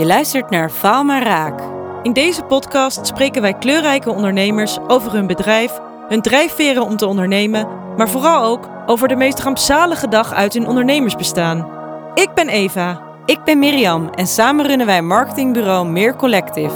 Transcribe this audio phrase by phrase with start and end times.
[0.00, 1.60] Je luistert naar Faal maar Raak.
[2.02, 7.68] In deze podcast spreken wij kleurrijke ondernemers over hun bedrijf, hun drijfveren om te ondernemen,
[7.96, 11.70] maar vooral ook over de meest rampzalige dag uit hun ondernemersbestaan.
[12.14, 13.02] Ik ben Eva.
[13.24, 16.74] Ik ben Mirjam en samen runnen wij marketingbureau Meer Collective.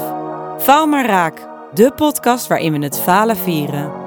[0.59, 4.04] Faal maar Raak, de podcast waarin we het falen vieren.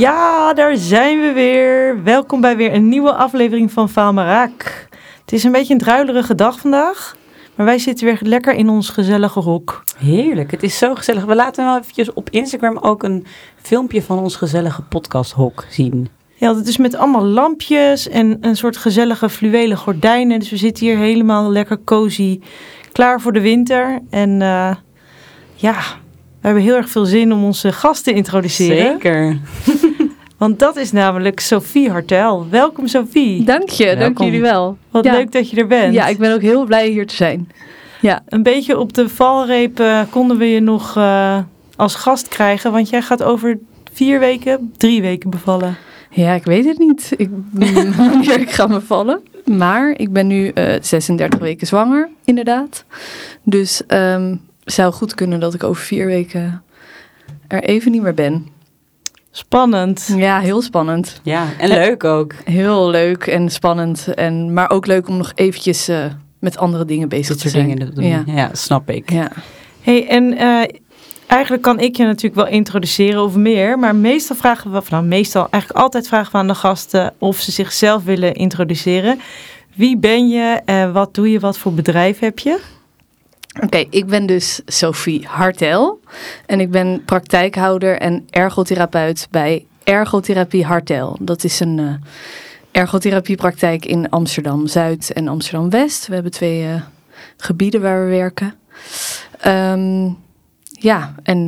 [0.00, 2.02] Ja, daar zijn we weer.
[2.02, 4.88] Welkom bij weer een nieuwe aflevering van Faalmaraak.
[5.20, 7.16] Het is een beetje een druilerige dag vandaag.
[7.54, 9.84] Maar wij zitten weer lekker in ons gezellige hok.
[9.98, 11.24] Heerlijk, het is zo gezellig.
[11.24, 13.26] We laten wel eventjes op Instagram ook een
[13.62, 16.08] filmpje van ons gezellige podcasthok zien.
[16.34, 20.38] Ja, dat is met allemaal lampjes en een soort gezellige fluwelen gordijnen.
[20.38, 22.40] Dus we zitten hier helemaal lekker cozy,
[22.92, 24.00] klaar voor de winter.
[24.10, 24.74] En uh,
[25.54, 25.76] ja,
[26.40, 28.92] we hebben heel erg veel zin om onze gast te introduceren.
[28.92, 29.40] Zeker.
[30.40, 32.46] Want dat is namelijk Sophie Hartel.
[32.50, 33.44] Welkom Sophie.
[33.44, 34.76] Dank je, dank jullie wel.
[34.90, 35.94] Wat leuk dat je er bent.
[35.94, 37.48] Ja, ik ben ook heel blij hier te zijn.
[38.00, 38.22] Ja.
[38.28, 41.38] Een beetje op de valreep uh, konden we je nog uh,
[41.76, 43.58] als gast krijgen, want jij gaat over
[43.92, 45.76] vier weken, drie weken bevallen.
[46.10, 47.12] Ja, ik weet het niet.
[47.16, 47.30] Ik,
[48.40, 49.20] ik ga bevallen.
[49.44, 52.84] Maar ik ben nu uh, 36 weken zwanger, inderdaad.
[53.42, 56.62] Dus um, zou goed kunnen dat ik over vier weken
[57.48, 58.58] er even niet meer ben.
[59.30, 60.14] Spannend.
[60.16, 61.20] Ja, heel spannend.
[61.22, 62.34] Ja, en leuk ook.
[62.44, 64.14] Heel leuk en spannend.
[64.14, 66.04] En, maar ook leuk om nog eventjes uh,
[66.38, 67.68] met andere dingen bezig Dat te zijn.
[67.68, 68.04] Dingen te doen.
[68.04, 68.22] Ja.
[68.26, 69.10] ja, snap ik.
[69.10, 69.30] Ja.
[69.80, 70.62] Hey, en uh,
[71.26, 73.78] eigenlijk kan ik je natuurlijk wel introduceren of meer.
[73.78, 77.36] Maar meestal vragen we, of nou meestal, eigenlijk altijd vragen we aan de gasten of
[77.36, 79.20] ze zichzelf willen introduceren.
[79.74, 80.60] Wie ben je?
[80.66, 81.40] Uh, wat doe je?
[81.40, 82.60] Wat voor bedrijf heb je?
[83.56, 86.00] Oké, okay, ik ben dus Sophie Hartel
[86.46, 91.16] en ik ben praktijkhouder en ergotherapeut bij Ergotherapie Hartel.
[91.20, 91.94] Dat is een uh,
[92.72, 96.06] ergotherapiepraktijk in Amsterdam Zuid en Amsterdam West.
[96.06, 96.82] We hebben twee uh,
[97.36, 98.54] gebieden waar we werken.
[99.46, 100.18] Um,
[100.70, 101.38] ja, en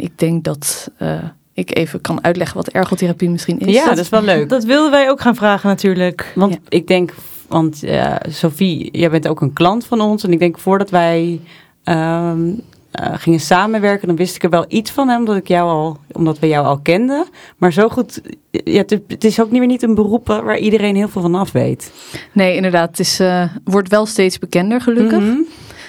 [0.00, 3.74] ik denk dat uh, ik even kan uitleggen wat ergotherapie misschien is.
[3.74, 4.48] Ja, dat, dat is wel leuk.
[4.48, 6.32] Dat wilden wij ook gaan vragen natuurlijk.
[6.34, 6.58] Want ja.
[6.68, 7.14] ik denk
[7.48, 10.24] want uh, Sophie, jij bent ook een klant van ons.
[10.24, 11.40] En ik denk voordat wij
[11.84, 12.60] um,
[13.00, 15.98] uh, gingen samenwerken, dan wist ik er wel iets van hem, omdat, ik jou al,
[16.12, 17.26] omdat we jou al kenden.
[17.56, 18.20] Maar zo goed,
[18.50, 21.34] ja, het, het is ook niet meer niet een beroep waar iedereen heel veel van
[21.34, 21.92] af weet.
[22.32, 22.88] Nee, inderdaad.
[22.88, 25.20] Het is, uh, wordt wel steeds bekender, gelukkig.
[25.20, 25.46] Mm -hmm.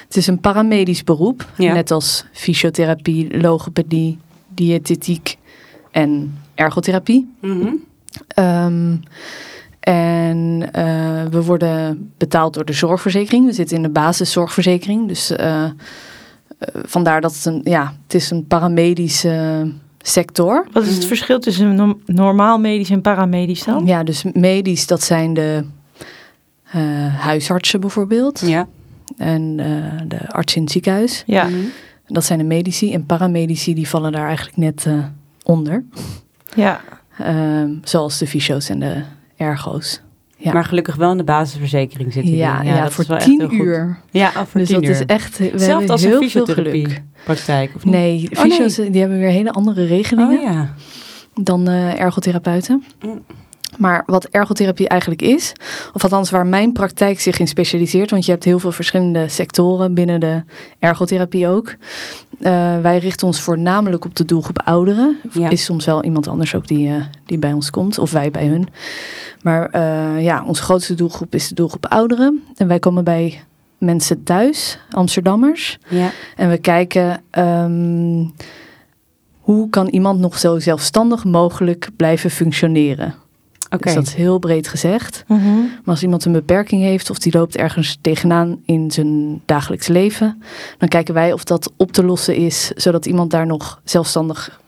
[0.07, 1.74] Het is een paramedisch beroep, ja.
[1.74, 5.38] net als fysiotherapie, logopedie, diëtetiek
[5.91, 7.34] en ergotherapie.
[7.41, 7.84] Mm -hmm.
[8.45, 9.01] um,
[9.88, 13.46] en uh, we worden betaald door de zorgverzekering.
[13.46, 15.08] We zitten in de basiszorgverzekering.
[15.08, 15.70] Dus uh, uh,
[16.84, 20.68] vandaar dat het een, ja, het is een paramedische sector.
[20.72, 23.86] Wat is het verschil tussen no normaal medisch en paramedisch dan?
[23.86, 25.64] Ja, dus medisch, dat zijn de
[27.18, 28.40] huisartsen bijvoorbeeld.
[28.46, 28.68] Ja.
[29.18, 29.58] En
[30.08, 31.24] de arts in het ziekenhuis.
[31.25, 31.44] Ja.
[31.44, 31.72] Mm -hmm.
[32.08, 32.94] Dat zijn de medici.
[32.94, 34.88] En paramedici, die vallen daar eigenlijk net
[35.44, 35.84] onder.
[36.56, 36.81] Ja.
[37.84, 39.04] zoals de fysio's en de
[39.38, 40.02] ergo's.
[40.38, 40.53] Ja.
[40.53, 42.36] Maar gelukkig wel in de basisverzekering zitten.
[42.36, 44.00] Ja, ja, ja, dat voor is wel tien echt uur.
[44.12, 44.90] Ja, voor dus dat uur.
[44.90, 45.38] is echt.
[45.38, 46.88] We Zelfs als heel een fysiotherapie
[47.24, 47.72] praktijk.
[47.75, 47.94] Of niet?
[47.94, 48.90] Nee, oh, fysio's nee.
[48.90, 50.74] die hebben weer hele andere regelingen oh, ja.
[51.34, 52.84] dan uh, ergotherapeuten.
[53.06, 53.24] Mm.
[53.77, 55.53] Maar wat ergotherapie eigenlijk is,
[55.93, 59.93] of althans waar mijn praktijk zich in specialiseert, want je hebt heel veel verschillende sectoren
[59.93, 60.43] binnen de
[60.79, 61.75] ergotherapie ook.
[62.39, 65.17] Uh, wij richten ons voornamelijk op de doelgroep ouderen.
[65.31, 65.49] Ja.
[65.49, 66.95] Is soms wel iemand anders ook die, uh,
[67.25, 68.67] die bij ons komt, of wij bij hun.
[69.41, 72.44] Maar uh, ja, onze grootste doelgroep is de doelgroep ouderen.
[72.55, 73.41] En wij komen bij
[73.77, 75.77] mensen thuis, Amsterdammers.
[75.88, 76.11] Ja.
[76.35, 78.33] En we kijken um,
[79.39, 83.15] hoe kan iemand nog zo zelfstandig mogelijk blijven functioneren.
[83.69, 83.79] Okay.
[83.79, 85.23] Dus dat is heel breed gezegd.
[85.28, 85.61] Mm -hmm.
[85.61, 90.42] Maar als iemand een beperking heeft of die loopt ergens tegenaan in zijn dagelijks leven,
[90.77, 94.59] dan kijken wij of dat op te lossen is, zodat iemand daar nog zelfstandig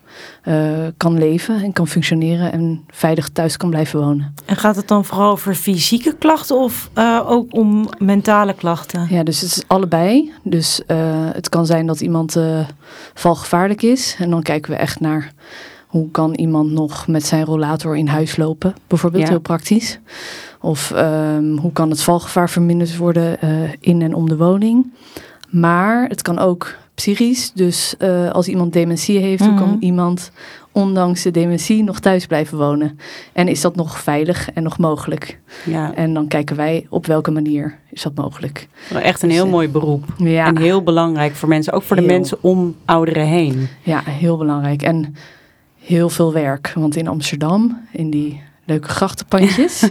[0.44, 4.34] uh, kan leven en kan functioneren en veilig thuis kan blijven wonen.
[4.44, 9.06] En gaat het dan vooral over fysieke klachten of uh, ook om mentale klachten?
[9.10, 10.32] Ja, dus het is allebei.
[10.42, 10.96] Dus uh,
[11.32, 12.36] het kan zijn dat iemand
[13.14, 15.32] valgevaarlijk is en dan kijken we echt naar
[15.90, 19.28] hoe kan iemand nog met zijn rollator in huis lopen, bijvoorbeeld, Ja.
[19.28, 19.98] heel praktisch.
[20.60, 23.50] Of um, hoe kan het valgevaar verminderd worden uh,
[23.80, 24.92] in en om de woning.
[25.50, 27.52] Maar het kan ook psychisch.
[27.52, 29.76] Dus eh, als iemand dementie heeft, dan kan Mhm.
[29.80, 30.30] iemand
[30.72, 32.98] ondanks de dementie nog thuis blijven wonen.
[33.32, 35.38] En is dat nog veilig en nog mogelijk?
[35.64, 38.68] Ja, En dan kijken wij op welke manier is dat mogelijk.
[39.02, 40.04] echt een Dus, heel eh, mooi beroep.
[40.16, 43.68] Ja, En heel belangrijk voor mensen, ook voor de mensen om ouderen heen.
[43.82, 44.82] ja heel belangrijk.
[44.82, 45.14] En
[45.80, 46.72] heel veel werk.
[46.74, 49.82] Want in Amsterdam, in die leuke grachtenpandjes...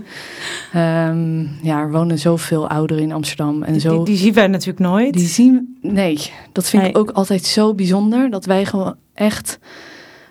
[0.74, 3.63] ehm, ja, er wonen zoveel ouderen in Amsterdam.
[3.63, 3.95] En zo...
[3.95, 5.13] Die, die zien wij natuurlijk nooit.
[5.13, 8.30] Die zien, nee, dat vind ik ook altijd zo bijzonder.
[8.30, 9.59] Dat wij gewoon echt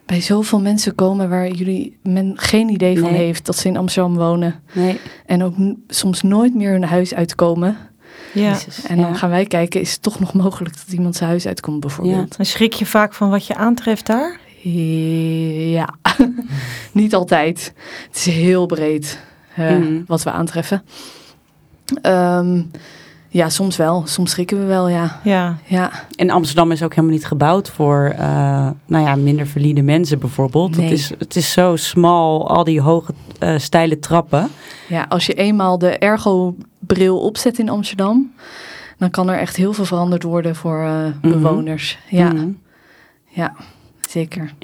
[0.06, 4.16] bij zoveel mensen komen waar jullie men geen idee van heeft dat ze in Amsterdam
[4.16, 4.62] wonen.
[4.72, 5.54] Nee, En ook
[5.88, 7.76] soms nooit meer hun huis uitkomen.
[8.32, 8.50] ja.
[8.50, 9.14] Jezus, En dan ja.
[9.14, 12.36] gaan wij kijken, is het toch nog mogelijk dat iemand zijn huis uitkomt bijvoorbeeld?
[12.36, 14.40] Dan schrik je vaak van wat je aantreft daar.
[14.72, 15.88] Ja,
[16.92, 17.72] niet altijd.
[18.06, 19.26] Het is heel breed
[19.56, 20.00] Mhm.
[20.06, 20.82] wat we aantreffen.
[22.02, 22.62] Ehm,
[23.28, 24.02] ja, soms wel.
[24.06, 25.20] Soms schrikken we wel, ja.
[25.24, 25.58] Ja.
[25.64, 30.18] Ja, En Amsterdam is ook helemaal niet gebouwd voor eh, nou ja, minder valide mensen
[30.18, 30.76] bijvoorbeeld.
[30.76, 30.88] Nee.
[30.88, 34.48] Het, is, het is zo smal, al die hoge, eh, steile trappen.
[34.88, 38.32] Ja, als je eenmaal de ergo-bril opzet in Amsterdam,
[38.98, 41.98] dan kan er echt heel veel veranderd worden voor eh, bewoners.
[42.08, 42.48] Ja, Mhm.
[43.28, 43.54] ja,
[44.10, 44.54] zeker.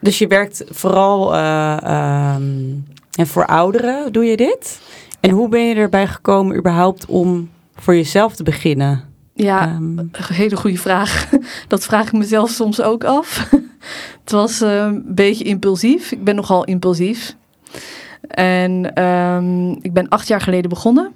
[0.00, 2.72] Dus je werkt vooral eh, ehm,
[3.10, 4.80] en voor ouderen, doe je dit?
[5.20, 9.08] En hoe ben je erbij gekomen überhaupt om voor jezelf te beginnen?
[9.34, 11.28] Ja, Ehm, een hele goede vraag.
[11.68, 13.50] Dat vraag ik mezelf soms ook af.
[14.22, 16.12] Het was eh, een beetje impulsief.
[16.12, 17.36] Ik ben nogal impulsief.
[18.28, 21.12] En ehm, ik ben acht jaar geleden begonnen.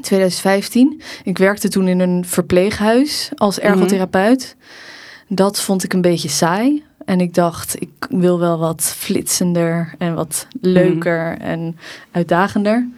[0.00, 1.00] 2015.
[1.24, 4.56] Ik werkte toen in een verpleeghuis als ergotherapeut.
[5.32, 6.84] Dat vond ik een beetje saai.
[7.04, 11.76] En ik dacht, ik wil wel wat flitsender en wat leuker en
[12.10, 12.88] uitdagender.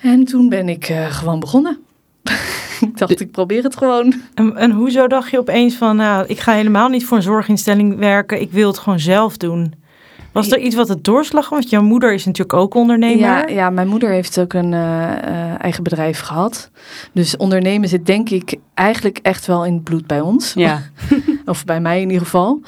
[0.00, 1.78] En toen ben ik eh, gewoon begonnen.
[2.80, 4.14] ik dacht, ik probeer het gewoon.
[4.34, 7.98] En, en hoezo dacht je opeens van, nou, ik ga helemaal niet voor een zorginstelling
[7.98, 8.40] werken.
[8.40, 9.74] Ik wil het gewoon zelf doen.
[10.32, 11.58] Was er iets wat het doorslag was?
[11.58, 13.18] Want jouw moeder is natuurlijk ook ondernemer.
[13.18, 16.70] Ja, ja, mijn moeder heeft ook een eh, eh, eigen bedrijf gehad.
[17.12, 20.52] Dus ondernemen zit denk ik eigenlijk echt wel in het bloed bij ons.
[20.52, 20.82] ja.
[21.46, 22.60] Of bij mij in ieder geval.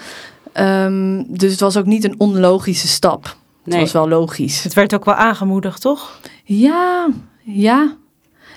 [0.53, 3.23] Ehm, dus het was ook niet een onlogische stap.
[3.25, 3.81] Het Nee.
[3.81, 4.63] was wel logisch.
[4.63, 6.21] Het werd ook wel aangemoedigd, toch?
[6.45, 7.09] Ja,
[7.43, 7.97] ja.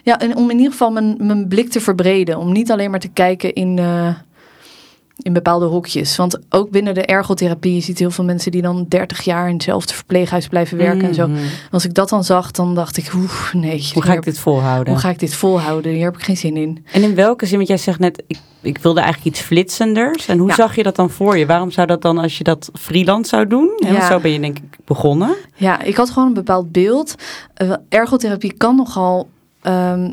[0.03, 2.37] Ja, en om in ieder geval mijn, mijn blik te verbreden.
[2.37, 4.07] Om niet alleen maar te kijken in, eh,
[5.21, 6.15] in bepaalde hokjes.
[6.15, 9.53] Want ook binnen de ergotherapie, je ziet heel veel mensen die dan 30 jaar in
[9.53, 11.27] hetzelfde verpleeghuis blijven werken en zo.
[11.27, 11.39] Mhm.
[11.71, 13.89] Als ik dat dan zag, dan dacht ik, oeh, nee.
[13.93, 14.93] Hoe ga ik dit volhouden?
[14.93, 15.91] Hoe ga ik dit volhouden?
[15.91, 16.85] Hier heb ik geen zin in.
[16.91, 20.27] En in welke zin, want jij zegt net, ik, ik wilde eigenlijk iets flitsenders.
[20.27, 20.55] En hoe Ja.
[20.55, 21.45] zag je dat dan voor je?
[21.45, 23.71] Waarom zou dat dan, als je dat freelance zou doen?
[23.77, 24.07] Want Ja.
[24.07, 25.35] zo ben je denk ik begonnen.
[25.55, 27.15] Ja, ik had gewoon een bepaald beeld.
[27.53, 29.27] Eh, ergotherapie kan nogal.
[29.61, 30.11] ehm,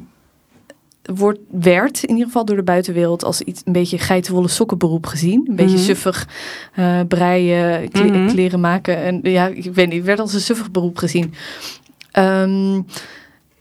[1.15, 5.45] wordt, werd in ieder geval door de buitenwereld als iets een beetje geitenwolle sokkenberoep gezien.
[5.49, 5.85] Een beetje Mhm.
[5.85, 6.29] suffig
[6.75, 8.29] eh, breien, kle- Mhm.
[8.29, 8.97] kleren maken.
[8.97, 11.35] En ja, ik weet niet, werd als een suffig beroep gezien.
[12.11, 12.81] Ehm,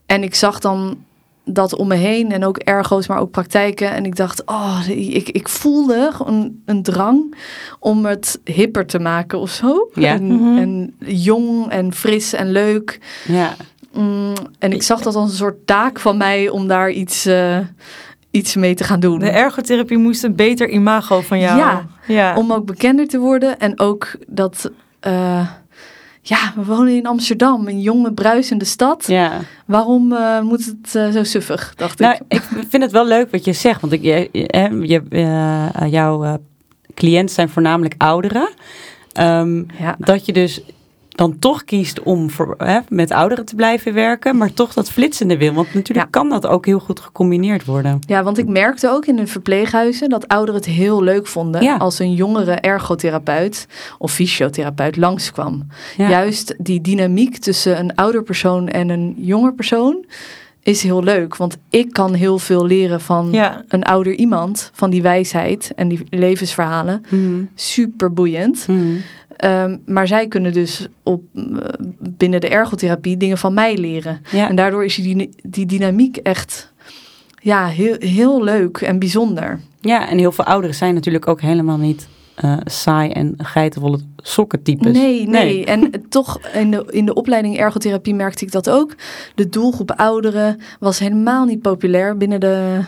[0.05, 0.97] en ik zag dan
[1.45, 3.91] dat om me heen en ook ergo's, maar ook praktijken.
[3.91, 7.35] En ik dacht, oh, ik, ik voelde gewoon een drang
[7.79, 9.89] om het hipper te maken of zo.
[9.93, 10.13] Ja.
[10.13, 10.57] En, Mhm.
[10.57, 12.99] en jong en fris en leuk.
[13.27, 13.55] Ja.
[13.93, 17.57] Mm, en ik zag dat als een soort taak van mij om daar iets, eh,
[18.31, 19.19] iets mee te gaan doen.
[19.19, 21.57] De ergotherapie moest een beter imago van jou.
[21.57, 21.85] Ja.
[22.07, 22.35] ja.
[22.35, 23.59] Om ook bekender te worden.
[23.59, 25.47] En ook dat, eh,
[26.21, 29.03] ja, we wonen in Amsterdam, een jonge, bruisende stad.
[29.07, 29.39] ja.
[29.65, 32.37] Waarom eh, moet het zo suffig, dacht Nou, ik.
[32.37, 33.81] ik vind het wel leuk wat je zegt.
[33.81, 34.29] Want ik, je,
[35.89, 36.37] jouw
[36.95, 38.49] cliënten zijn voornamelijk ouderen.
[39.11, 39.95] Ehm, Ja.
[39.97, 40.61] dat je dus
[41.21, 45.37] dan toch kiest om voor, hè, met ouderen te blijven werken, maar toch dat flitsende
[45.37, 45.53] wil.
[45.53, 46.19] Want natuurlijk Ja.
[46.19, 47.99] kan dat ook heel goed gecombineerd worden.
[48.07, 51.77] ja, want ik merkte ook in de verpleeghuizen dat ouderen het heel leuk vonden Ja.
[51.77, 55.67] als een jongere ergotherapeut of fysiotherapeut langskwam.
[55.97, 56.09] Ja.
[56.09, 60.05] Juist die dynamiek tussen een ouder persoon en een jonger persoon
[60.63, 61.35] is heel leuk.
[61.35, 63.63] Want ik kan heel veel leren van Ja.
[63.67, 67.03] een ouder iemand, van die wijsheid en die levensverhalen.
[67.09, 67.43] Mhm.
[67.55, 68.67] Super boeiend.
[68.67, 68.79] Mhm.
[69.37, 71.43] Ehm, maar zij kunnen dus op, eh,
[71.99, 74.21] binnen de ergotherapie dingen van mij leren.
[74.31, 74.49] Ja.
[74.49, 76.73] En daardoor is die, die dynamiek echt
[77.39, 79.59] ja, heel, heel leuk en bijzonder.
[79.79, 84.93] ja, en heel veel ouderen zijn natuurlijk ook helemaal niet eh, saai en geitenwolle sokkentypes.
[84.93, 88.95] Nee, nee, En toch in de, in de opleiding ergotherapie merkte ik dat ook.
[89.35, 92.81] De doelgroep ouderen was helemaal niet populair binnen de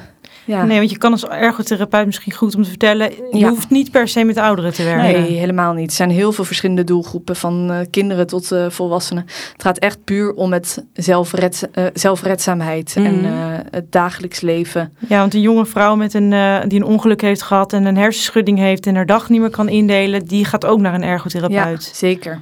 [0.45, 0.63] Ja.
[0.65, 3.11] Nee, want je kan als ergotherapeut misschien goed om te vertellen...
[3.31, 3.49] je Ja.
[3.49, 5.21] hoeft niet per se met ouderen te werken.
[5.21, 5.89] Nee, helemaal niet.
[5.89, 9.23] Er zijn heel veel verschillende doelgroepen, van eh, kinderen tot eh, volwassenen.
[9.53, 13.25] Het gaat echt puur om het zelfred, eh, zelfredzaamheid en Mhm.
[13.25, 13.31] eh,
[13.71, 14.93] het dagelijks leven.
[15.07, 17.73] Ja, want een jonge vrouw met een, eh, die een ongeluk heeft gehad...
[17.73, 20.25] en een hersenschudding heeft en haar dag niet meer kan indelen...
[20.25, 21.91] die gaat ook naar een Ja, ergotherapeut.
[21.93, 22.39] zeker.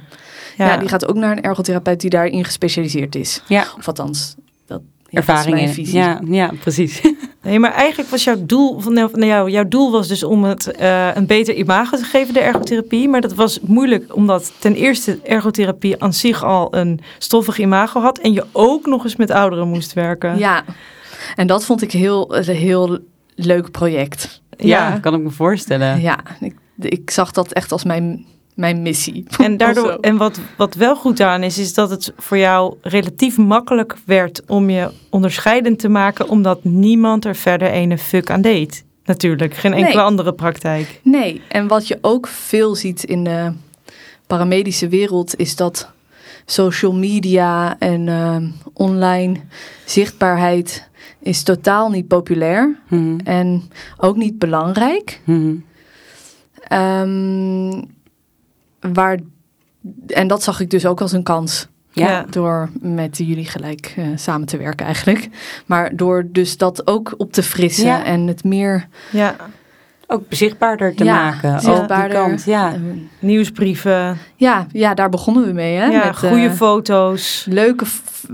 [0.56, 0.76] Ja.
[0.76, 3.42] die gaat ook naar een ergotherapeut die daarin gespecialiseerd is.
[3.46, 4.34] Ja, Of althans,
[4.66, 5.64] dat, ja, ervaring dat is in.
[5.64, 5.98] mijn visie.
[5.98, 7.00] Ja, ja, precies.
[7.42, 10.70] Nee, maar eigenlijk was jouw doel, van, nou, nou, jouw- doel was dus om het
[10.70, 13.08] eh, een beter imago te geven, de ergotherapie.
[13.08, 18.18] Maar dat was moeilijk, omdat ten eerste ergotherapie aan zich al een stoffig imago had.
[18.18, 20.38] En je ook nog eens met ouderen moest werken.
[20.38, 20.64] Ja,
[21.34, 22.98] en dat vond ik heel, een heel
[23.34, 24.42] leuk project.
[24.56, 26.00] Ja, kan ik me voorstellen.
[26.00, 29.24] Ja, ik, ik zag dat echt als mijn, mijn missie.
[29.38, 33.38] En, daardoor, en wat, wat wel goed aan is, is dat het voor jou relatief
[33.38, 38.84] makkelijk werd om je onderscheidend te maken, omdat niemand er verder ene fuck aan deed.
[39.04, 40.04] Natuurlijk, geen enkele Nee.
[40.04, 41.00] andere praktijk.
[41.02, 43.52] Nee, en wat je ook veel ziet in de
[44.26, 45.90] paramedische wereld is dat
[46.44, 48.36] social media en eh,
[48.72, 49.36] online
[49.84, 50.88] zichtbaarheid
[51.20, 53.18] is totaal niet populair Mhm.
[53.24, 53.62] en
[53.96, 55.20] ook niet belangrijk.
[55.24, 55.54] Mhm.
[56.68, 57.82] Ehm,
[58.92, 59.18] waar,
[60.06, 61.66] en dat zag ik dus ook als een kans.
[61.94, 62.24] Ja.
[62.30, 65.28] Door met jullie gelijk eh, samen te werken eigenlijk.
[65.66, 68.04] Maar door dus dat ook op te frissen Ja.
[68.04, 68.86] en het meer...
[69.10, 69.36] Ja,
[70.06, 71.60] Ook zichtbaarder te Ja, maken.
[71.60, 72.20] zichtbaarder.
[72.20, 72.72] Ook kant, ja.
[73.18, 75.76] nieuwsbrieven, ja, ja, daar begonnen we mee.
[75.76, 75.84] Hè?
[75.86, 77.46] ja, Met, goede eh, foto's.
[77.48, 77.84] leuke,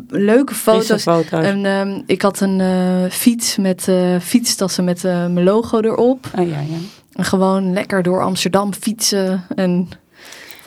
[0.09, 1.03] leuke foto's.
[1.03, 1.45] foto's.
[1.45, 6.27] En, ehm, ik had een eh, fiets met eh, fietstassen met eh, mijn logo erop.
[6.39, 6.77] Oh ja, ja.
[7.13, 9.45] En gewoon lekker door Amsterdam fietsen.
[9.55, 9.89] En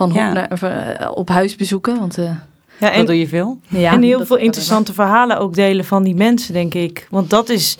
[0.09, 0.25] van Ja.
[0.25, 1.99] hop naar, of, eh, op huis bezoeken.
[1.99, 3.59] Want, eh, Ja, Dat en, doe je veel.
[3.67, 7.07] ja, en heel dat- veel dat- interessante verhalen ook delen van die mensen, denk ik.
[7.09, 7.77] Want dat is,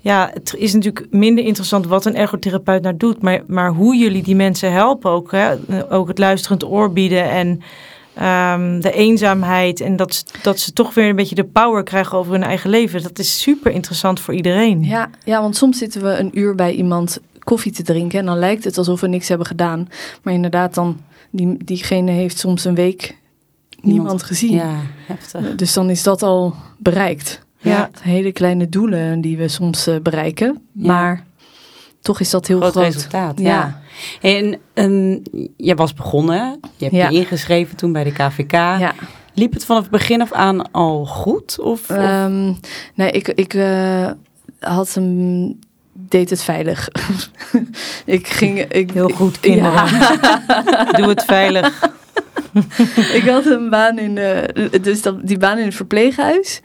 [0.00, 4.22] ja, het is natuurlijk minder interessant wat een ergotherapeut nou doet, maar, maar hoe jullie
[4.22, 5.30] die mensen helpen ook.
[5.32, 5.54] Hè?
[5.90, 7.60] Ook het luisterend oor bieden en
[8.14, 9.80] ehm, de eenzaamheid.
[9.80, 12.70] En dat, ze- dat ze toch weer een beetje de power krijgen over hun eigen
[12.70, 13.02] leven.
[13.02, 14.84] Dat is super interessant voor iedereen.
[14.84, 18.18] Ja, ja, want soms zitten we een uur bij iemand koffie te drinken.
[18.18, 19.88] En dan lijkt het alsof we niks hebben gedaan.
[20.22, 21.00] Maar inderdaad, dan,
[21.36, 23.16] die, diegene heeft soms een week
[23.80, 24.52] niemand, gezien.
[24.52, 25.54] Ja, heftig.
[25.54, 27.42] Dus dan is dat al bereikt.
[27.58, 27.90] Ja.
[28.00, 30.62] Hele kleine doelen die we soms eh, bereiken.
[30.72, 30.86] Ja.
[30.86, 31.24] Maar
[32.00, 32.84] toch is dat heel Groot groot.
[32.84, 33.46] resultaat, ja.
[33.48, 33.80] Ja.
[34.20, 35.18] En ehm,
[35.56, 37.08] je was begonnen, je hebt Ja.
[37.08, 38.52] je ingeschreven toen bij de KVK.
[38.52, 38.92] Ja.
[39.34, 41.60] Liep het vanaf het begin af aan al goed?
[41.60, 42.52] Of, of- Ehm,
[42.94, 44.10] nee, ik, ik eh,
[44.60, 45.58] had hem,
[46.14, 46.88] deed het veilig.
[48.18, 49.72] ik ging, ik, Heel goed, kinderen.
[49.72, 50.84] Ja.
[50.98, 51.90] Doe het veilig.
[53.18, 56.60] ik had een baan in, eh, dus dat, die baan in het verpleeghuis.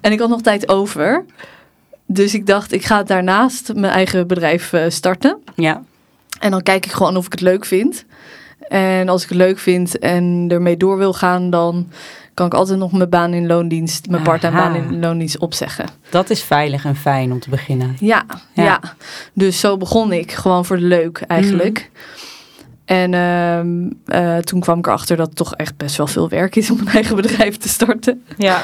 [0.00, 1.24] En ik had nog tijd over.
[2.06, 5.38] Dus ik dacht, ik ga daarnaast mijn eigen bedrijf eh, starten.
[5.54, 5.82] ja.
[6.40, 8.04] En dan kijk ik gewoon of ik het leuk vind.
[8.68, 11.88] En als ik het leuk vind en ermee door wil gaan, dan
[12.34, 15.86] kan ik altijd nog mijn baan in loondienst, mijn part-time baan in loondienst opzeggen.
[16.10, 17.96] Dat is veilig en fijn om te beginnen.
[17.98, 18.62] Ja, Ja.
[18.64, 18.80] ja.
[19.32, 21.90] Dus zo begon ik, gewoon voor de leuk eigenlijk.
[22.84, 26.56] En ehm, eh, toen kwam ik erachter dat het toch echt best wel veel werk
[26.56, 28.22] is om een eigen bedrijf te starten.
[28.36, 28.62] Ja,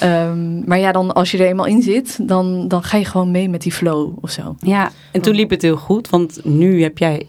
[0.00, 3.30] Ehm, maar ja, dan als je er eenmaal in zit, dan, dan ga je gewoon
[3.30, 4.56] mee met die flow of zo.
[4.60, 7.26] Ja, en toen liep het heel goed, want nu heb jij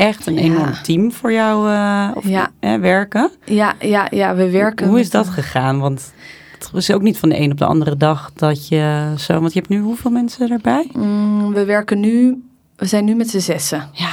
[0.00, 0.40] echt een Ja.
[0.40, 2.50] enorm team voor jou eh, of, Ja.
[2.60, 3.30] eh, werken.
[3.44, 4.88] Ja, ja, ja, we werken.
[4.88, 5.78] Hoe is dat gegaan?
[5.78, 6.12] Want
[6.58, 9.40] het is ook niet van de een op de andere dag dat je zo...
[9.40, 10.88] Want je hebt nu hoeveel mensen erbij?
[10.92, 12.42] Mm, we werken nu,
[12.76, 13.88] we zijn nu met z'n zessen.
[13.92, 14.08] Ja,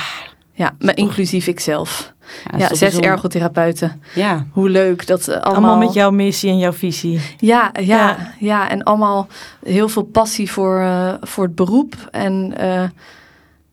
[0.54, 2.14] Ja, maar inclusief ikzelf.
[2.58, 3.12] ja, zes bijzonder.
[3.12, 4.02] ergotherapeuten.
[4.16, 5.44] Ja, Hoe leuk dat allemaal...
[5.54, 7.20] allemaal met jouw missie en jouw visie.
[7.38, 8.18] Ja, ja, Ja.
[8.40, 8.70] ja.
[8.70, 9.28] en allemaal
[9.64, 11.96] heel veel passie voor, eh, voor het beroep.
[12.12, 12.84] En eh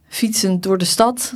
[0.09, 1.35] fietsend door de stad.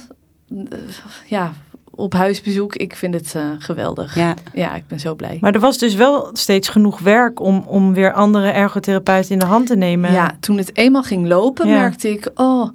[0.50, 0.78] Eh,
[1.26, 1.52] ja,
[1.90, 2.74] op huisbezoek.
[2.74, 4.14] Ik vind het eh, geweldig.
[4.14, 4.34] Ja.
[4.52, 4.74] ja.
[4.74, 5.38] ik ben zo blij.
[5.40, 9.46] Maar er was dus wel steeds genoeg werk om, om weer andere ergotherapeuten in de
[9.46, 10.12] hand te nemen.
[10.12, 11.78] Ja, toen het eenmaal ging lopen, Ja.
[11.78, 12.30] merkte ik...
[12.34, 12.68] Oh,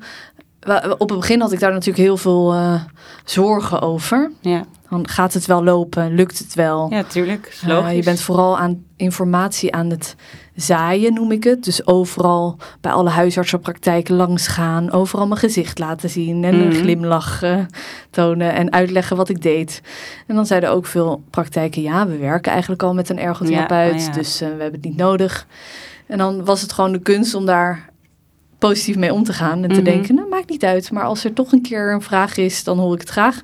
[0.98, 2.82] op het begin had ik daar natuurlijk heel veel eh,
[3.26, 4.32] zorgen over.
[4.42, 4.66] ja.
[4.90, 6.88] Dan gaat het wel lopen, lukt het wel.
[6.90, 7.58] Ja, tuurlijk.
[7.68, 10.16] Uh, je bent vooral aan informatie aan het
[10.56, 11.64] zaaien, noem ik het.
[11.64, 14.92] Dus overal bij alle huisartsenpraktijken langs gaan.
[14.92, 16.44] Overal mijn gezicht laten zien.
[16.44, 16.76] En een Mhm.
[16.78, 17.58] glimlach eh,
[18.10, 18.54] tonen.
[18.54, 19.82] En uitleggen wat ik deed.
[20.28, 21.82] En dan zeiden ook veel praktijken...
[21.82, 24.00] ja, we werken eigenlijk al met een ergotherapeut.
[24.02, 24.12] Ja, ja.
[24.12, 25.48] Dus eh, we hebben het niet nodig.
[26.08, 27.90] En dan was het gewoon de kunst om daar
[28.60, 29.64] positief mee om te gaan.
[29.64, 29.84] En te Mhm.
[29.84, 30.92] denken, nou, maakt niet uit.
[30.92, 33.42] Maar als er toch een keer een vraag is, dan hoor ik het graag.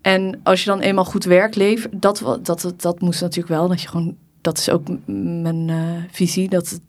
[0.00, 3.80] En als je dan eenmaal goed werk levert, dat, dat, dat moest natuurlijk wel, dat
[3.82, 5.76] je gewoon dat is ook mijn eh,
[6.10, 6.80] visie, dat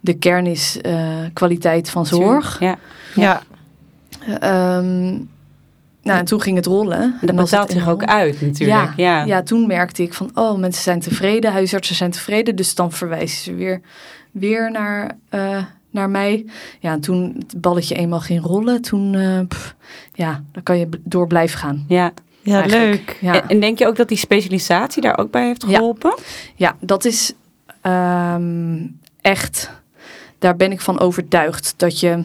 [0.00, 2.60] de kern is eh, kwaliteit van zorg.
[2.60, 2.78] Ja.
[3.14, 3.42] Ja,
[4.40, 5.06] Ehm,
[6.02, 7.00] nou, en toen ging het rollen.
[7.00, 8.96] En dat En betaalt zich ook uit natuurlijk.
[8.96, 9.24] Ja, Ja.
[9.24, 9.42] ja.
[9.42, 13.54] toen merkte ik van, oh, mensen zijn tevreden, huisartsen zijn tevreden, dus dan verwijzen ze
[13.54, 13.80] weer,
[14.30, 16.46] weer naar, eh, naar mij.
[16.80, 19.74] Ja, en toen het balletje eenmaal ging rollen, toen, eh, pff,
[20.14, 21.84] ja, dan kan je door blijven gaan.
[21.88, 22.12] ja.
[22.48, 23.06] Ja Eigenlijk.
[23.06, 23.16] leuk.
[23.20, 23.42] Ja.
[23.42, 26.14] En, en denk je ook dat die specialisatie daar ook bij heeft geholpen?
[26.54, 27.32] Ja, dat is
[27.80, 28.76] ehm,
[29.20, 29.70] echt,
[30.38, 32.22] daar ben ik van overtuigd dat je,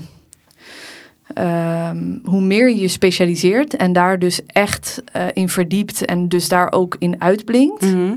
[1.34, 6.48] ehm, hoe meer je je specialiseert en daar dus echt eh, in verdiept en dus
[6.48, 8.14] daar ook in uitblinkt, Mhm.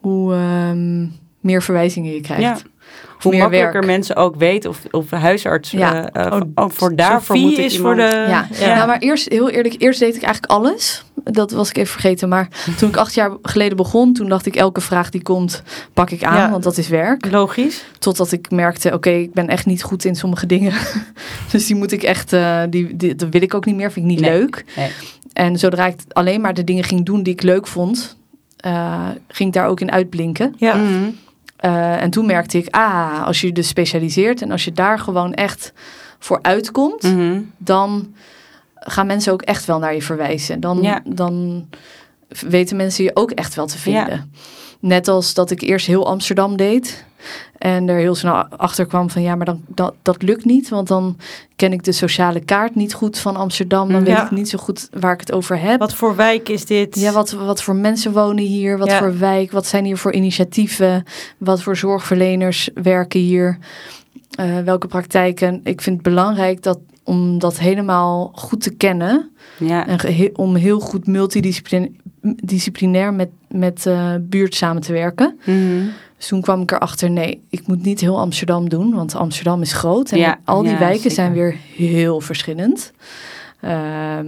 [0.00, 1.06] hoe ehm,
[1.40, 2.42] meer verwijzingen je krijgt.
[2.42, 2.58] Ja.
[3.18, 3.86] Hoe meer makkelijker werk.
[3.86, 6.10] mensen ook weten of, of huisarts Ja.
[6.10, 8.00] eh, eh, Oh, ook voor daarvoor Sophie moet ik is iemand...
[8.00, 8.16] voor de...
[8.28, 8.48] Ja.
[8.60, 8.74] ja.
[8.74, 11.04] Nou, maar eerst, heel eerlijk, eerst deed ik eigenlijk alles.
[11.24, 12.28] Dat was ik even vergeten.
[12.28, 15.62] Maar toen ik acht jaar geleden begon, toen dacht ik elke vraag die komt,
[15.94, 16.50] pak ik aan, Ja.
[16.50, 17.30] want dat is werk.
[17.30, 17.84] Logisch.
[17.98, 20.72] Totdat ik merkte, oké, ik ben echt niet goed in sommige dingen.
[21.52, 24.06] dus die moet ik echt, eh, die, die, dat wil ik ook niet meer, vind
[24.06, 24.38] ik niet Nee.
[24.38, 24.64] leuk.
[24.76, 24.90] Nee.
[25.32, 28.16] En zodra ik alleen maar de dingen ging doen die ik leuk vond,
[28.56, 30.54] eh, ging ik daar ook in uitblinken.
[30.56, 30.74] Ja.
[30.74, 31.08] Mhm.
[31.62, 35.34] Eh, en toen merkte ik, ah, als je dus specialiseert en als je daar gewoon
[35.34, 35.72] echt
[36.18, 37.40] voor uitkomt, Mhm.
[37.58, 38.14] dan
[38.74, 40.60] gaan mensen ook echt wel naar je verwijzen.
[40.60, 41.00] Dan, Ja.
[41.04, 41.66] dan
[42.28, 44.32] weten mensen je ook echt wel te vinden.
[44.82, 47.04] Net als dat ik eerst heel Amsterdam deed.
[47.58, 50.68] En er heel snel achter kwam van ja, maar dan, dat, dat lukt niet.
[50.68, 51.16] Want dan
[51.56, 53.92] ken ik de sociale kaart niet goed van Amsterdam.
[53.92, 54.14] Dan Ja.
[54.14, 55.78] weet ik niet zo goed waar ik het over heb.
[55.78, 57.00] Wat voor wijk is dit?
[57.00, 58.78] Ja, wat, wat voor mensen wonen hier?
[58.78, 58.98] Wat Ja.
[58.98, 59.52] voor wijk?
[59.52, 61.04] Wat zijn hier voor initiatieven?
[61.38, 63.58] Wat voor zorgverleners werken hier?
[64.32, 65.60] Eh, welke praktijken?
[65.64, 69.30] Ik vind het belangrijk dat, om dat helemaal goed te kennen.
[69.58, 69.86] Ja.
[69.86, 71.90] En om heel goed multidisciplinair
[73.12, 75.38] met, met eh, buurt samen te werken.
[75.44, 75.84] Mhm.
[76.16, 78.94] Dus toen kwam ik erachter, nee, ik moet niet heel Amsterdam doen.
[78.94, 80.10] Want Amsterdam is groot.
[80.12, 81.10] En Ja, al die ja, wijken zeker.
[81.10, 82.92] zijn weer heel verschillend.
[83.60, 84.26] Ehm,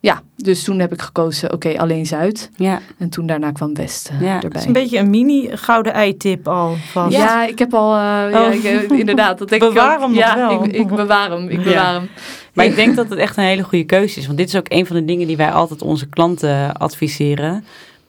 [0.00, 2.50] ja, dus toen heb ik gekozen, oké, alleen Zuid.
[2.56, 2.80] ja.
[2.98, 4.48] En toen daarna kwam West eh, Ja, erbij.
[4.50, 6.74] Dat is een beetje een mini gouden ei-tip al.
[6.90, 7.10] Van.
[7.10, 8.54] Ja, ik heb al, eh, ja, Oh.
[8.54, 9.38] ik, inderdaad.
[9.38, 10.00] Dat denk Bewaar ik ook.
[10.00, 10.64] hem nog ja, wel.
[10.64, 11.62] Ik, ik bewaar hem, ik Ja.
[11.64, 12.08] bewaar hem.
[12.54, 14.26] Maar ik denk dat het echt een hele goede keuze is.
[14.26, 17.64] Want dit is ook een van de dingen die wij altijd onze klanten adviseren.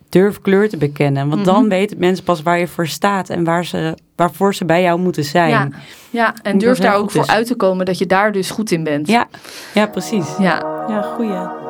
[0.09, 1.29] Durf kleur te bekennen.
[1.29, 1.67] Want dan Mhm.
[1.69, 5.23] weten mensen pas waar je voor staat en waar ze, waarvoor ze bij jou moeten
[5.23, 5.49] zijn.
[5.49, 5.69] Ja,
[6.09, 7.29] ja, en durf daar ook voor is.
[7.29, 9.07] uit te komen dat je daar dus goed in bent.
[9.07, 9.27] ja,
[9.73, 10.27] ja, precies.
[10.39, 11.63] Ja, Ja, goeie.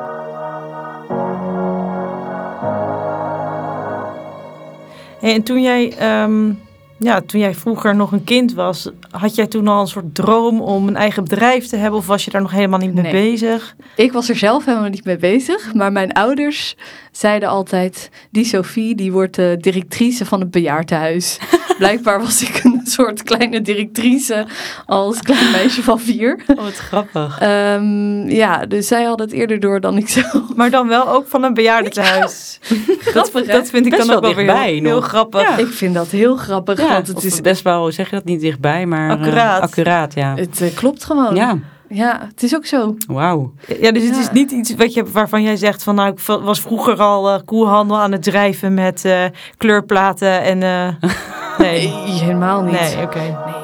[5.20, 6.52] Hey, en toen jij, ehm,
[6.98, 10.62] ja, toen jij vroeger nog een kind was, had jij toen al een soort droom
[10.62, 12.00] om een eigen bedrijf te hebben?
[12.00, 13.32] Of was je daar nog helemaal niet mee Nee.
[13.32, 13.76] bezig?
[13.96, 15.74] ik was er zelf helemaal niet mee bezig.
[15.74, 16.76] Maar mijn ouders
[17.12, 18.10] zeiden altijd...
[18.32, 21.38] die Sophie, die wordt de directrice van het bejaardenhuis.
[21.78, 24.46] Blijkbaar was ik een soort kleine directrice
[24.86, 26.44] als klein meisje van vier.
[26.48, 27.40] Oh, wat grappig.
[27.40, 30.56] Ehm, ja, dus zij hadden het eerder door dan ik zelf.
[30.56, 32.60] Maar dan wel ook van een bejaardentehuis.
[33.00, 33.46] Grappig?
[33.46, 35.42] Dat vind ik Best dan ook wel wel weer heel, heel grappig.
[35.42, 35.58] Ja.
[35.58, 37.42] Ik vind dat heel grappig, Ja, want het is...
[37.42, 39.62] best wel, zeg je dat niet dichtbij, maar eh, Accuraat.
[39.62, 40.36] accuraat, ja.
[40.36, 41.36] Het eh, klopt gewoon.
[41.36, 41.58] Ja,
[41.90, 42.96] ja, het is ook zo.
[43.08, 43.54] wauw.
[43.82, 44.22] Ja, dus het Ja.
[44.22, 47.40] is niet iets wat je, waarvan jij zegt van nou, ik was vroeger al eh,
[47.46, 49.24] koelhandel aan het drijven met eh,
[49.58, 51.10] kleurplaten en eh,
[51.58, 51.88] nee.
[51.88, 52.80] Nee, helemaal niet.
[52.80, 53.20] Nee, oké.
[53.20, 53.64] Nee.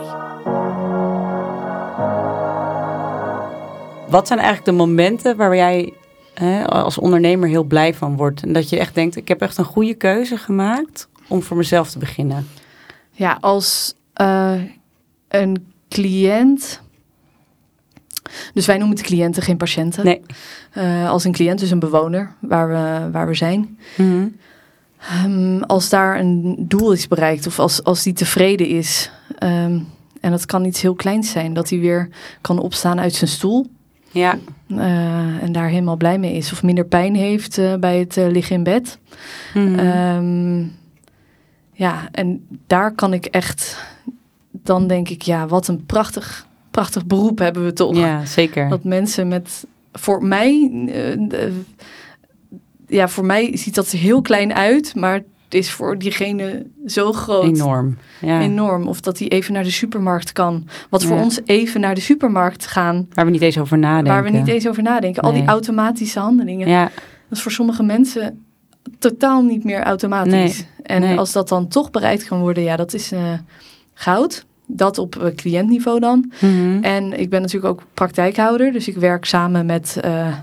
[4.09, 5.93] Wat zijn eigenlijk de momenten waar jij
[6.33, 8.43] hè, als ondernemer heel blij van wordt?
[8.43, 11.89] En dat je echt denkt, ik heb echt een goede keuze gemaakt om voor mezelf
[11.89, 12.47] te beginnen.
[13.11, 14.51] Ja, als eh,
[15.31, 16.81] een cliënt.
[18.53, 20.05] Dus wij noemen het cliënten, geen patiënten.
[20.05, 20.21] Nee.
[20.71, 23.77] Eh, als een cliënt, dus een bewoner waar we, waar we zijn.
[23.97, 24.27] Mhm.
[24.99, 29.11] Ehm, als daar een doel is bereikt of als, als die tevreden is.
[29.37, 29.79] ehm,
[30.21, 32.09] en dat kan iets heel kleins zijn, dat hij weer
[32.41, 33.67] kan opstaan uit zijn stoel.
[34.11, 36.51] Ja, eh, en daar helemaal blij mee is.
[36.51, 38.97] Of minder pijn heeft eh, bij het liggen in bed.
[39.53, 39.79] Mhm.
[39.79, 40.59] Ehm,
[41.73, 43.83] ja, en daar kan ik echt,
[44.51, 47.95] dan denk ik, ja, wat een prachtig, prachtig beroep hebben we toch.
[47.95, 48.69] ja zeker.
[48.69, 51.61] Dat mensen met, voor mij, eh, de-
[52.87, 57.11] ja, voor mij ziet dat er heel klein uit, maar het is voor diegene zo
[57.13, 57.43] groot.
[57.57, 57.97] Enorm.
[58.21, 58.41] Ja.
[58.41, 58.87] Enorm.
[58.87, 60.67] Of dat hij even naar de supermarkt kan.
[60.89, 64.13] Wat voor ons even naar de supermarkt gaan, Waar we niet eens over nadenken.
[64.13, 65.23] waar we niet eens over nadenken.
[65.23, 66.67] Al die automatische handelingen.
[66.69, 66.83] Ja,
[67.29, 68.43] Dat is voor sommige mensen
[68.99, 70.31] totaal niet meer automatisch.
[70.31, 71.17] Nee, en nee.
[71.17, 73.33] als dat dan toch bereikt kan worden, ja, dat is eh,
[74.01, 74.45] goud.
[74.65, 76.31] Dat op eh, cliëntniveau dan.
[76.41, 76.83] Mhm.
[76.83, 78.71] En ik ben natuurlijk ook praktijkhouder.
[78.71, 80.37] Dus ik werk samen met eh,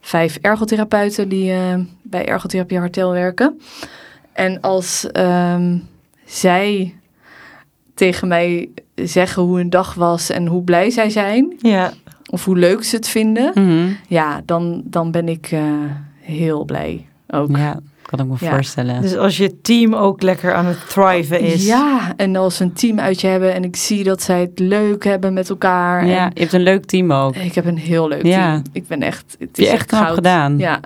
[0.00, 3.60] vijf ergotherapeuten die eh, bij Ergotherapie Hartel werken.
[4.32, 5.78] En als ehm,
[6.24, 6.94] zij
[7.94, 11.54] tegen mij zeggen hoe hun dag was en hoe blij zij zijn.
[11.58, 11.92] Ja,
[12.30, 13.50] Of hoe leuk ze het vinden.
[13.54, 13.92] Mhm.
[14.08, 15.54] Ja, dan, dan ben ik
[16.20, 17.56] heel blij ook.
[17.56, 17.80] Ja,
[18.16, 18.50] kan ik me Ja.
[18.54, 19.02] voorstellen.
[19.02, 21.66] dus als je team ook lekker aan het thriven is.
[21.66, 25.04] Ja, en als we een team uitje hebben en ik zie dat zij het leuk
[25.04, 26.06] hebben met elkaar.
[26.06, 27.36] ja, En je hebt een leuk team ook.
[27.36, 28.50] ik heb een heel leuk Ja.
[28.50, 28.62] team.
[28.72, 30.14] Ik ben echt, het is je echt knap goud.
[30.14, 30.58] gedaan.
[30.58, 30.80] Ja.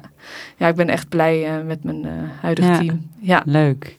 [0.57, 2.11] ja, ik ben echt blij eh, met mijn eh,
[2.41, 2.79] huidige Ja.
[2.79, 3.11] team.
[3.21, 3.43] Ja.
[3.45, 3.97] Leuk.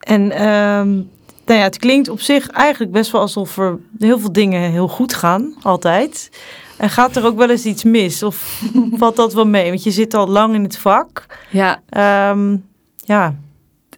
[0.00, 0.88] En ehm,
[1.46, 4.88] nou ja, het klinkt op zich eigenlijk best wel alsof er heel veel dingen heel
[4.88, 6.30] goed gaan, altijd.
[6.80, 8.22] En gaat er ook wel eens iets mis?
[8.22, 8.62] Of
[9.00, 9.68] valt dat wel mee?
[9.68, 11.26] Want je zit al lang in het vak.
[11.50, 12.56] ja, Ehm,
[12.96, 13.34] ja,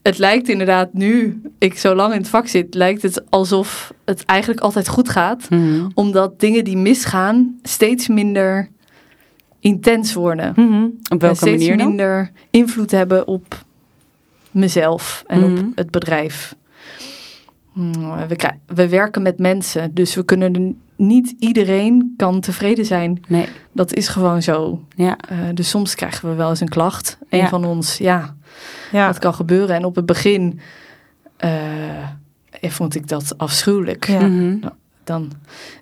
[0.02, 4.24] het lijkt inderdaad nu, ik zo lang in het vak zit, lijkt het alsof het
[4.24, 5.50] eigenlijk altijd goed gaat.
[5.50, 5.88] Mhm.
[5.94, 8.68] Omdat dingen die misgaan steeds minder
[9.60, 10.52] intens worden.
[10.56, 10.84] mhm.
[10.84, 11.86] Op en welke steeds manier dan?
[11.86, 13.64] minder invloed hebben op
[14.50, 15.58] mezelf en Mhm.
[15.58, 16.54] op het bedrijf.
[17.72, 17.92] Hmm,
[18.28, 23.20] We, we werken met mensen, dus we kunnen er- niet iedereen kan tevreden zijn.
[23.28, 24.80] Nee, Dat is gewoon zo.
[24.96, 25.16] ja.
[25.28, 27.18] Eh, dus soms krijgen we wel eens een klacht.
[27.28, 27.48] Een Ja.
[27.48, 28.34] van ons, ja,
[28.92, 29.06] ja.
[29.06, 29.76] dat kan gebeuren.
[29.76, 30.60] En op het begin
[31.36, 31.50] eh,
[32.62, 34.06] vond ik dat afschuwelijk.
[34.08, 34.20] Ja.
[34.26, 34.56] Mhm.
[35.04, 35.30] Dan.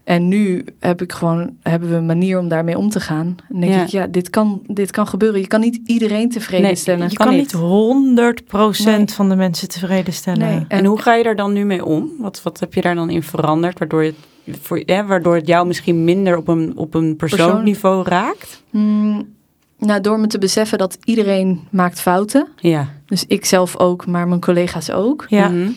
[0.05, 3.37] En nu heb ik gewoon, hebben we een manier om daarmee om te gaan.
[3.49, 3.83] En denk Ja.
[3.83, 5.41] ik, ja, dit kan, dit kan gebeuren.
[5.41, 7.09] Je kan niet iedereen tevreden Nee, stellen.
[7.11, 7.53] Je kan kan, niet.
[7.53, 9.05] niet 100% Nee.
[9.09, 10.39] van de mensen tevreden stellen.
[10.49, 10.65] Nee.
[10.69, 12.11] En hoe ga je daar dan nu mee om?
[12.19, 13.79] Wat, wat heb je daar dan in veranderd?
[13.79, 14.15] Waardoor het,
[14.61, 18.63] voor, hè, waardoor het jou misschien minder op een, op een persoonlijk Persoon- niveau raakt?
[18.71, 19.35] Hmm,
[19.79, 22.49] nou, door me te beseffen dat iedereen maakt fouten.
[22.57, 22.89] Ja.
[23.07, 25.25] Dus ik zelf ook, maar mijn collega's ook.
[25.29, 25.49] Ja.
[25.49, 25.71] Mhm.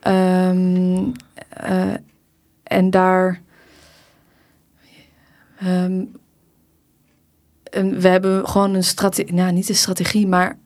[0.00, 1.04] Ehm,
[1.48, 1.92] eh,
[2.62, 3.40] en daar.
[5.58, 6.04] ehm,
[7.70, 10.58] en we hebben gewoon een strategie, nou niet een strategie, maar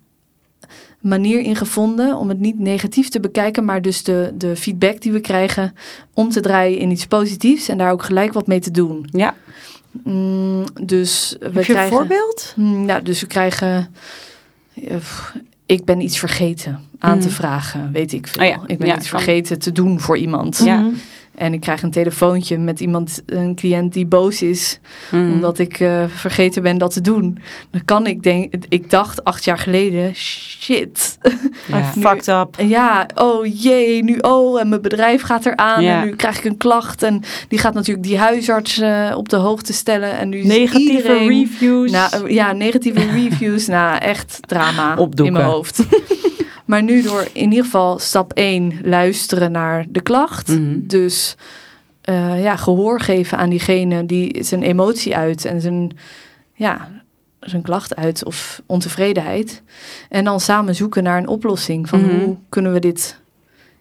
[1.01, 5.13] manier in gevonden om het niet negatief te bekijken, maar dus de, de feedback die
[5.13, 5.75] we krijgen
[6.15, 9.09] om te draaien in iets positiefs en daar ook gelijk wat mee te doen.
[9.13, 9.35] Ja.
[10.05, 11.97] Mm, dus we Heb je een krijgen.
[11.97, 12.53] voorbeeld?
[12.57, 13.95] Mm, Nou, dus we krijgen.
[14.75, 14.97] eh,
[15.67, 17.35] Ik ben iets vergeten aan te Mhm.
[17.37, 18.43] vragen, weet ik veel.
[18.43, 20.61] Oh ja, Ik ben ja, iets vergeten te doen voor iemand.
[20.65, 20.91] Ja.
[21.41, 25.33] En ik krijg een telefoontje met iemand, een cliënt die boos is, Mhm.
[25.33, 27.39] omdat ik eh, vergeten ben dat te doen.
[27.71, 31.19] Dan kan ik denk, ik dacht acht jaar geleden, shit.
[31.99, 32.55] Fucked up.
[32.59, 36.57] Ja, oh jee, nu oh, en mijn bedrijf gaat eraan en nu krijg ik een
[36.57, 37.03] klacht.
[37.03, 40.19] En die gaat natuurlijk die huisarts eh, op de hoogte stellen.
[40.19, 41.29] En nu Negatieve iedereen...
[41.29, 41.91] reviews.
[41.91, 43.67] Nou, ja, negatieve reviews.
[43.67, 45.27] Nou, echt drama Opdoeken.
[45.27, 45.79] in mijn hoofd.
[46.71, 50.49] maar nu door in ieder geval stap 1 luisteren naar de klacht.
[50.49, 50.79] Mhm.
[50.87, 51.37] Dus
[52.01, 55.97] eh, ja, gehoor geven aan diegene die zijn emotie uit en zijn,
[56.55, 56.89] ja,
[57.41, 59.63] zijn klacht uit of ontevredenheid.
[60.09, 62.19] En dan samen zoeken naar een oplossing van Mhm.
[62.21, 63.21] hoe kunnen we dit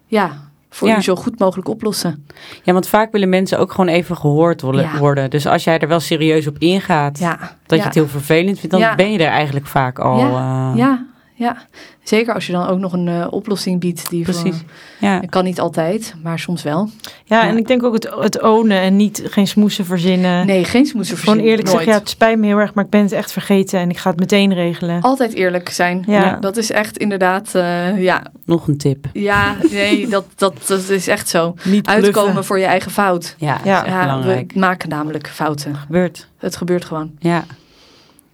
[0.05, 0.97] ja, voor Ja.
[0.97, 2.25] u zo goed mogelijk oplossen.
[2.63, 4.89] ja, want vaak willen mensen ook gewoon even gehoord worden.
[5.21, 5.27] Ja.
[5.27, 8.77] Dus als jij er wel serieus op ingaat, Ja, dat je het heel vervelend vindt,
[8.79, 10.19] dan ben je er eigenlijk vaak al.
[10.19, 11.05] eh, Ja,
[11.39, 11.57] ja,
[12.03, 14.09] zeker als je dan ook nog een eh, oplossing biedt.
[14.09, 14.55] Die Precies.
[14.55, 14.63] Voor,
[14.99, 15.19] ja.
[15.19, 16.89] kan niet altijd, maar soms wel.
[17.25, 17.47] Ja, Ja.
[17.49, 20.45] en ik denk ook het, het ownen en niet geen smoesen verzinnen.
[20.45, 21.45] Nee, geen smoesen Gewoon verzinnen.
[21.45, 23.89] eerlijk zeggen, ja, het spijt me heel erg, maar ik ben het echt vergeten en
[23.89, 25.01] ik ga het meteen regelen.
[25.01, 26.03] Altijd eerlijk zijn.
[26.07, 26.23] Ja.
[26.25, 26.35] Ja.
[26.35, 29.05] Dat is echt inderdaad, eh, ja, Nog een tip.
[29.13, 31.53] ja, nee, dat, dat, dat is echt zo.
[31.63, 32.43] Niet Uitkomen bluffen.
[32.45, 33.35] voor je eigen fout.
[33.37, 33.77] Ja, Ja.
[33.79, 34.51] is echt Ja, belangrijk.
[34.53, 35.75] we maken namelijk fouten.
[35.75, 36.27] Gebeurt.
[36.37, 37.11] Het gebeurt gewoon.
[37.19, 37.43] Ja.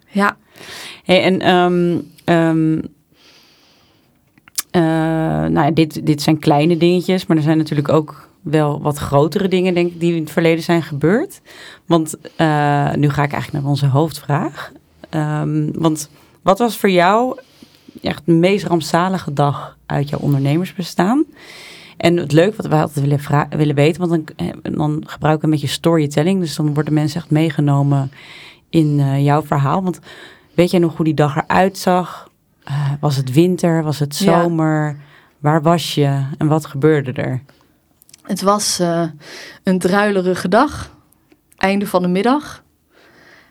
[0.07, 0.35] Ja,
[1.03, 2.81] Hey, en ehm, ehm,
[4.75, 4.81] eh,
[5.45, 9.73] nou, dit, dit zijn kleine dingetjes, maar er zijn natuurlijk ook wel wat grotere dingen,
[9.73, 11.41] denk ik, die in het verleden zijn gebeurd.
[11.85, 14.71] Want eh, nu ga ik eigenlijk naar onze hoofdvraag.
[15.09, 16.09] Ehm, want
[16.41, 17.39] wat was voor jou
[18.01, 21.23] echt de meest rampzalige dag uit jouw ondernemersbestaan?
[21.97, 25.53] En het leuke wat wij altijd willen, willen weten, want dan, eh, dan gebruiken we
[25.53, 26.39] een beetje storytelling.
[26.39, 28.11] Dus dan worden mensen echt meegenomen
[28.69, 29.83] in jouw verhaal.
[29.83, 29.99] Want
[30.53, 32.33] weet jij nog hoe die dag eruit zag?
[32.65, 33.83] Eh, was het winter?
[33.83, 34.41] Was het Ja.
[34.41, 34.97] zomer?
[35.39, 36.25] Waar was je?
[36.37, 37.41] En wat gebeurde er?
[38.21, 39.03] het was eh,
[39.63, 40.95] een druilerige dag.
[41.57, 42.63] Einde van de middag.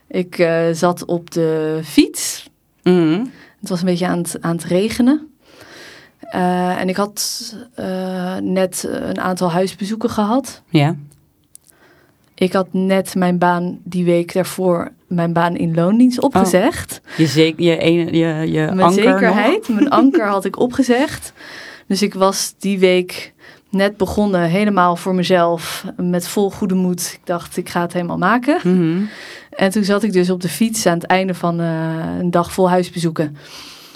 [0.07, 2.51] Ik eh, zat op de fiets.
[2.83, 3.25] Mhm.
[3.61, 5.29] Het was een beetje aan het, aan het regenen.
[6.31, 7.55] En ik had
[8.43, 10.63] net een aantal huisbezoeken gehad.
[10.69, 10.97] Ja.
[12.35, 17.01] Ik had net mijn baan die week daarvoor, mijn baan in loondienst opgezegd.
[17.17, 21.33] Je, zeek, je, ene, je, je mijn anker zekerheid, mijn anker had ik opgezegd.
[21.87, 23.33] Dus ik was die week
[23.71, 27.11] net begonnen, helemaal voor mezelf, met vol goede moed.
[27.21, 28.59] Ik dacht, ik ga het helemaal maken.
[28.63, 29.03] Mhm.
[29.51, 32.53] En toen zat ik dus op de fiets aan het einde van eh, een dag
[32.53, 33.37] vol huisbezoeken.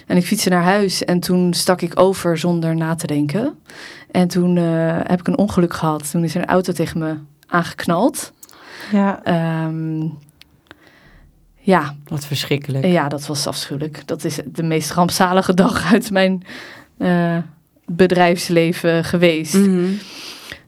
[0.07, 3.59] En ik fietste naar huis en toen stak ik over zonder na te denken.
[4.11, 4.65] En toen eh,
[5.03, 6.11] heb ik een ongeluk gehad.
[6.11, 8.33] Toen is er een auto tegen me aangeknald.
[8.93, 9.21] Ja.
[9.25, 10.01] Ehm,
[11.69, 12.85] ja, Wat verschrikkelijk.
[12.85, 14.03] ja, dat was afschuwelijk.
[14.07, 16.43] Dat is de meest rampzalige dag uit mijn
[16.99, 17.37] eh,
[17.87, 19.55] bedrijfsleven geweest.
[19.55, 19.85] Mhm.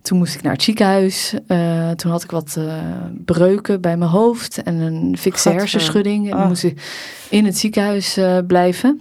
[0.02, 1.34] Toen moest ik naar het ziekenhuis.
[1.46, 2.74] Eh, toen had ik wat eh,
[3.24, 6.30] breuken bij mijn hoofd en een fikse hersenschudding.
[6.30, 6.46] En Ah.
[6.48, 6.82] moest ik
[7.28, 9.00] in het ziekenhuis blijven.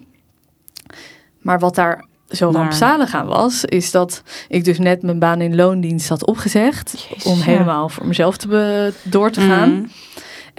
[1.41, 5.41] Maar wat daar zo Maar- rampzalig aan was, is dat ik dus net mijn baan
[5.41, 7.07] in loondienst had opgezegd.
[7.09, 7.43] Jezus, om ja.
[7.43, 9.71] helemaal voor mezelf te door te gaan.
[9.73, 9.85] Mhm.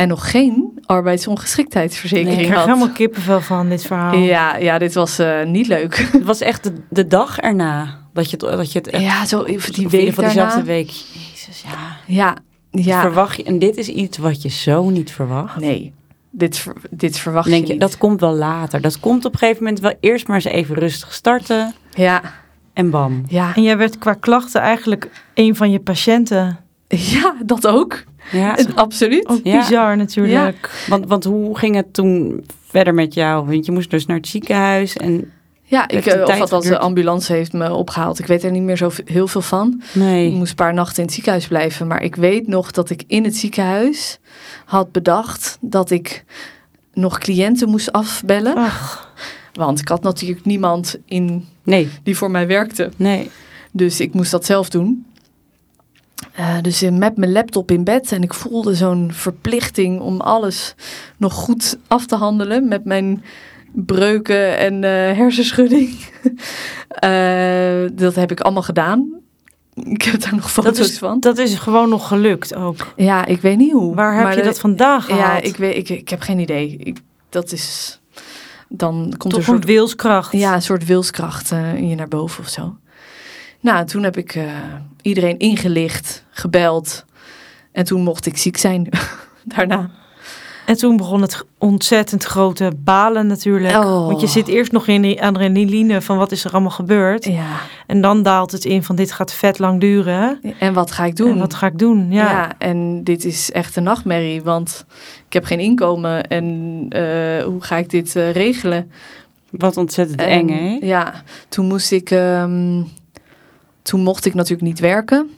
[0.00, 2.64] En nog geen Ik arbeidsongeschiktheidsverzekering krijg had.
[2.66, 4.14] helemaal kippenvel van dit verhaal.
[4.18, 5.96] Ja, ja, dit was eh, niet leuk.
[6.12, 9.02] Het was echt de, de dag erna dat je het, dat je het echt...
[9.02, 9.58] Ja, zo die
[9.88, 10.44] week geval daarna.
[10.44, 10.88] dezelfde week.
[10.88, 11.96] Jezus, ja.
[12.06, 12.36] Ja,
[12.70, 13.00] ja.
[13.00, 15.56] Verwacht je, en dit is iets wat je zo niet verwacht.
[15.56, 15.92] Nee,
[16.30, 17.80] dit, dit verwacht denk je je, niet.
[17.80, 18.80] dat komt wel later.
[18.80, 21.74] Dat komt op een gegeven moment wel eerst maar eens even rustig starten.
[21.94, 22.22] Ja,
[22.72, 23.24] En bam.
[23.28, 23.52] ja.
[23.56, 26.58] En jij werd qua klachten eigenlijk een van je patiënten.
[27.14, 28.02] ja, dat ook.
[28.32, 28.56] Ja.
[28.74, 29.26] Absoluut.
[29.28, 29.58] Ook Ja.
[29.58, 30.84] bizar natuurlijk.
[30.88, 33.46] Want, want hoe ging het toen verder met jou?
[33.46, 34.96] Want je moest dus naar het ziekenhuis.
[34.96, 35.32] En
[35.64, 38.18] Ja, ik, eh, of althans de ambulance heeft me opgehaald.
[38.18, 39.82] Ik weet er niet meer zo heel veel van.
[39.88, 40.30] Ik nee.
[40.30, 41.86] moest een paar nachten in het ziekenhuis blijven.
[41.86, 44.18] Maar ik weet nog dat ik in het ziekenhuis
[44.64, 46.24] had bedacht dat ik
[46.94, 48.56] nog cliënten moest afbellen.
[48.56, 49.12] Ach,
[49.52, 51.88] Want ik had natuurlijk niemand in Nee.
[52.02, 52.90] die voor mij werkte.
[52.96, 53.30] Nee.
[53.72, 55.04] Dus ik moest dat zelf doen.
[56.32, 60.74] Eh, dus met mijn laptop in bed en ik voelde zo'n verplichting om alles
[61.16, 63.24] nog goed af te handelen met mijn
[63.72, 65.90] breuken en eh, hersenschudding.
[66.90, 69.14] Eh, dat heb ik allemaal gedaan.
[69.74, 71.20] Ik heb daar nog foto's dat, is, van.
[71.20, 72.92] dat is gewoon nog gelukt ook.
[72.96, 73.94] Ja, ik weet niet hoe.
[73.94, 75.42] Waar heb maar je de- dat vandaan gehaald?
[75.42, 76.76] Ja, ik, weet, ik, ik heb geen idee.
[76.76, 78.00] Ik, dat is.
[78.68, 80.32] Dan komt er Toch een een soort wilskracht.
[80.32, 82.76] Ja, een soort wilskracht in je naar boven of zo.
[83.60, 84.44] Nou, toen heb ik eh,
[85.02, 87.04] iedereen ingelicht, gebeld.
[87.72, 88.88] En toen mocht ik ziek zijn
[89.54, 89.90] daarna.
[90.66, 93.76] En toen begon het ontzettend grote balen natuurlijk.
[93.76, 94.06] Oh.
[94.06, 97.24] Want je zit eerst nog in die adrenaline van wat is er allemaal gebeurd.
[97.24, 97.60] Ja.
[97.86, 100.40] En dan daalt het in van dit gaat vet lang duren.
[100.58, 101.30] En wat ga ik doen?
[101.30, 102.12] En wat ga ik doen?
[102.12, 102.30] Ja.
[102.30, 102.52] ja.
[102.58, 104.84] en dit is echt een nachtmerrie, want
[105.26, 106.26] ik heb geen inkomen.
[106.26, 108.90] En eh, hoe ga ik dit eh, regelen?
[109.50, 110.86] Wat ontzettend En, eng, hè?
[110.86, 112.10] Ja, toen moest ik...
[112.10, 112.82] ehm,
[113.90, 115.30] toen mocht ik natuurlijk niet werken.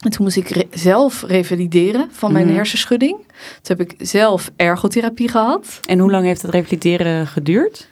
[0.00, 2.54] En toen moest ik re- zelf revalideren van mijn Mhm.
[2.54, 3.16] hersenschudding.
[3.62, 5.80] Toen heb ik zelf ergotherapie gehad.
[5.88, 7.88] En hoe lang heeft het revalideren geduurd?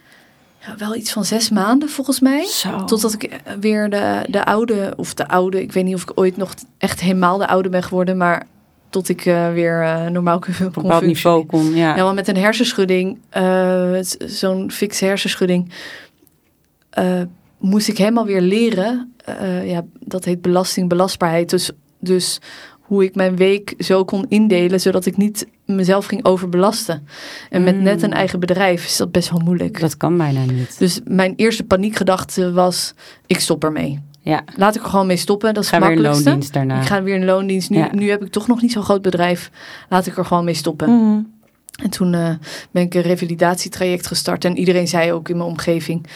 [0.67, 2.45] Ja, wel iets van zes maanden volgens mij.
[2.45, 2.85] Zo.
[2.85, 6.13] Totdat ik eh, weer de, de oude, of de oude, ik weet niet of ik
[6.15, 8.47] ooit nog echt helemaal de oude ben geworden, maar
[8.91, 11.75] tot ik eh, weer eh, normaal kon, op een bepaald niveau kon.
[11.75, 11.97] Ja.
[11.97, 13.19] Ja, want met een hersenschudding,
[14.19, 15.71] zo'n fikse hersenschudding,
[17.63, 19.13] moest ik helemaal weer leren.
[19.25, 21.51] eh, ja, dat heet belastingbelastbaarheid.
[21.51, 21.71] Dus,
[22.01, 22.39] dus
[22.81, 27.07] hoe ik mijn week zo kon indelen, zodat ik niet mezelf ging overbelasten.
[27.51, 27.83] En met Mm.
[27.83, 29.81] net een eigen bedrijf is dat best wel moeilijk.
[29.81, 30.79] Dat kan bijna niet.
[30.79, 32.95] Dus mijn eerste paniekgedachte was,
[33.27, 34.01] ik stop ermee.
[34.21, 36.81] Ja, Laat ik er gewoon mee stoppen, dat is ga het weer loondienst daarna.
[36.81, 37.71] Ik ga weer in loondienst.
[37.71, 37.89] Nu, Ja.
[37.93, 39.51] nu heb ik toch nog niet zo'n groot bedrijf.
[39.89, 40.89] Laat ik er gewoon mee stoppen.
[40.91, 41.21] Mhm.
[41.83, 42.31] En toen eh,
[42.71, 44.45] ben ik een revalidatietraject gestart.
[44.45, 46.07] En iedereen zei ook in mijn omgeving,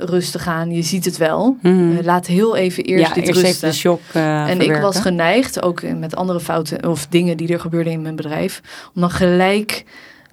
[0.00, 1.56] rustig aan, je ziet het wel.
[1.62, 1.96] Mhm.
[1.96, 3.68] Eh, laat heel even eerst ja, dit eerst even rusten.
[3.68, 7.60] de shock eh, en ik was geneigd, ook met andere fouten of dingen die er
[7.60, 8.60] gebeurden in mijn bedrijf,
[8.94, 9.84] om dan gelijk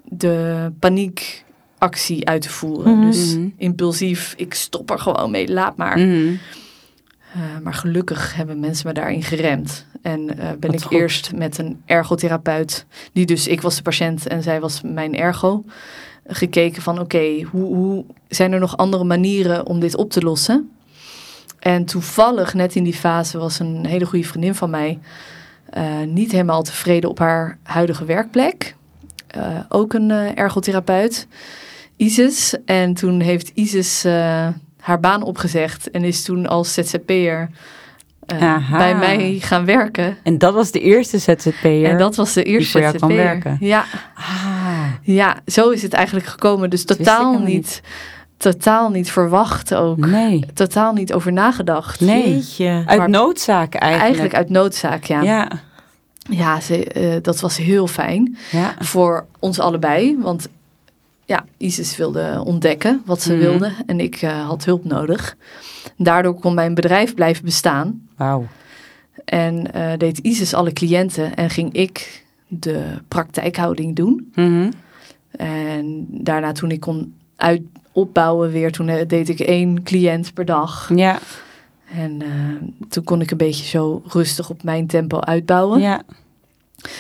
[0.04, 2.98] de paniekactie uit te voeren.
[2.98, 3.06] Mhm.
[3.12, 3.48] Dus Mhm.
[3.58, 5.98] impulsief, ik stop er gewoon mee, laat maar.
[5.98, 9.86] Eh, maar gelukkig hebben mensen me daarin geremd.
[10.02, 10.92] En ben Wat ik goed.
[10.98, 15.64] eerst met een ergotherapeut, die dus, ik was de patiënt en zij was mijn ergo,
[16.28, 20.70] gekeken van oké, hoe, hoe zijn er nog andere manieren om dit op te lossen?
[21.60, 25.00] En toevallig, net in die fase, was een hele goede vriendin van mij
[25.70, 28.76] eh, niet helemaal tevreden op haar huidige werkplek.
[29.28, 31.28] Eh, ook een eh, ergotherapeut,
[31.96, 32.56] Isis.
[32.66, 34.04] En toen heeft Isis
[34.80, 37.50] haar baan opgezegd en is toen als ZZP'er
[38.72, 40.18] bij mij gaan werken.
[40.24, 41.86] En dat was de eerste ZZP'er.
[41.86, 43.08] En dat was de eerste ZZP'er.
[43.08, 43.58] werken.
[43.60, 43.86] Ja,
[44.16, 44.55] Ah,
[45.14, 46.70] ja, zo is het eigenlijk gekomen.
[46.70, 47.82] Dus totaal niet,
[48.38, 49.98] totaal niet verwacht ook.
[50.06, 50.46] nee.
[50.54, 52.00] Totaal niet over nagedacht.
[52.00, 52.34] Nee.
[52.34, 52.84] Jeetje.
[52.86, 54.04] Uit Maar- noodzaak eigenlijk.
[54.04, 55.22] Eigenlijk uit noodzaak, ja.
[55.22, 55.50] Ja,
[56.30, 58.74] Ja, ze, eh, dat was heel fijn ja.
[58.80, 60.18] voor ons allebei.
[60.22, 60.48] Want
[61.26, 63.42] ja, Isis wilde ontdekken wat ze Mhm.
[63.42, 65.36] wilde en ik eh, had hulp nodig.
[65.98, 68.08] Daardoor kon mijn bedrijf blijven bestaan.
[68.18, 68.46] Wauw.
[69.26, 74.32] En eh, deed Isis alle cliënten en ging ik de praktijkhouding doen.
[74.36, 74.72] Mhm.
[75.38, 78.72] En daarna toen ik kon uit, opbouwen weer.
[78.72, 80.90] Toen eh, deed ik één cliënt per dag.
[80.96, 81.20] Ja,
[81.96, 82.28] En eh,
[82.90, 85.80] toen kon ik een beetje zo rustig op mijn tempo uitbouwen.
[85.80, 86.02] ja.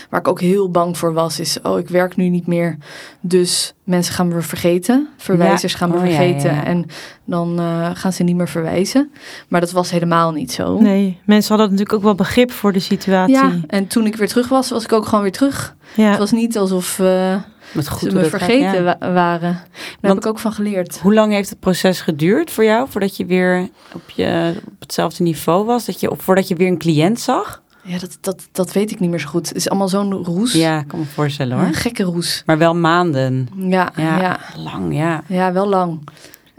[0.10, 2.78] Waar ik ook heel bang voor was, is: oh, ik werk nu niet meer.
[3.22, 5.08] Dus mensen gaan me vergeten.
[5.18, 6.50] Verwijzers gaan me Oh, vergeten.
[6.50, 6.64] ja, ja.
[6.66, 6.86] En
[7.26, 9.12] dan eh, gaan ze niet meer verwijzen.
[9.48, 10.80] Maar dat was helemaal niet zo.
[10.80, 13.36] Nee, mensen hadden natuurlijk ook wel begrip voor de situatie.
[13.36, 15.76] Ja, en toen ik weer terug was, was ik ook gewoon weer terug.
[15.96, 16.10] Ja.
[16.10, 17.36] Het was niet alsof eh,
[17.72, 19.62] Met goed ze me gaat, vergeten wa- waren.
[20.02, 21.00] Daar heb ik ook van geleerd.
[21.00, 25.24] Hoe lang heeft het proces geduurd voor jou voordat je weer op, je, op hetzelfde
[25.24, 25.86] niveau was?
[25.86, 27.64] Dat je, of voordat je weer een cliënt zag?
[27.88, 29.48] Ja, dat, dat, dat weet ik niet meer zo goed.
[29.48, 30.54] Het is allemaal zo'n roes.
[30.54, 31.68] Ja, ik kan me voorstellen hoor.
[31.68, 32.44] Een gekke roes.
[32.46, 33.48] Maar wel maanden.
[33.58, 34.40] Ja, Ja, ja.
[34.58, 35.24] lang, ja.
[35.28, 36.08] Ja, wel lang.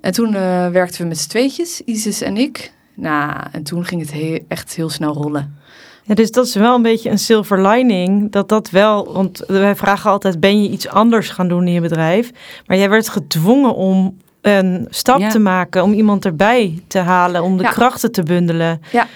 [0.00, 2.72] En toen eh, werkten we met z'n tweetjes, Isis en ik.
[2.94, 5.56] Nou, en toen ging het he- echt heel snel rollen.
[6.02, 8.32] Ja, dus dat is wel een beetje een silver lining.
[8.32, 11.80] Dat dat wel, want wij vragen altijd: ben je iets anders gaan doen in je
[11.80, 12.30] bedrijf?
[12.66, 15.28] Maar jij werd gedwongen om een stap Ja.
[15.28, 17.70] te maken, om iemand erbij te halen, om de Ja.
[17.70, 18.80] krachten te bundelen.
[18.92, 19.06] Ja.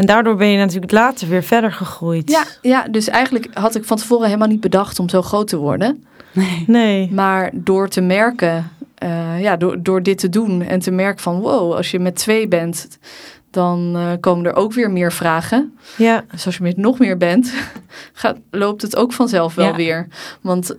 [0.00, 2.30] En daardoor ben je natuurlijk later weer verder gegroeid.
[2.30, 5.56] Ja, ja, dus eigenlijk had ik van tevoren helemaal niet bedacht om zo groot te
[5.56, 6.04] worden.
[6.32, 6.64] Nee.
[6.66, 7.12] Nee.
[7.12, 11.40] Maar door te merken, eh, ja, door, door dit te doen en te merken van
[11.40, 12.98] wow, als je met twee bent,
[13.50, 15.78] dan eh, komen er ook weer meer vragen.
[15.96, 16.24] Ja.
[16.30, 17.52] Dus als je met nog meer bent,
[18.12, 19.76] gaat, loopt het ook vanzelf wel Ja.
[19.76, 20.06] weer.
[20.40, 20.76] Want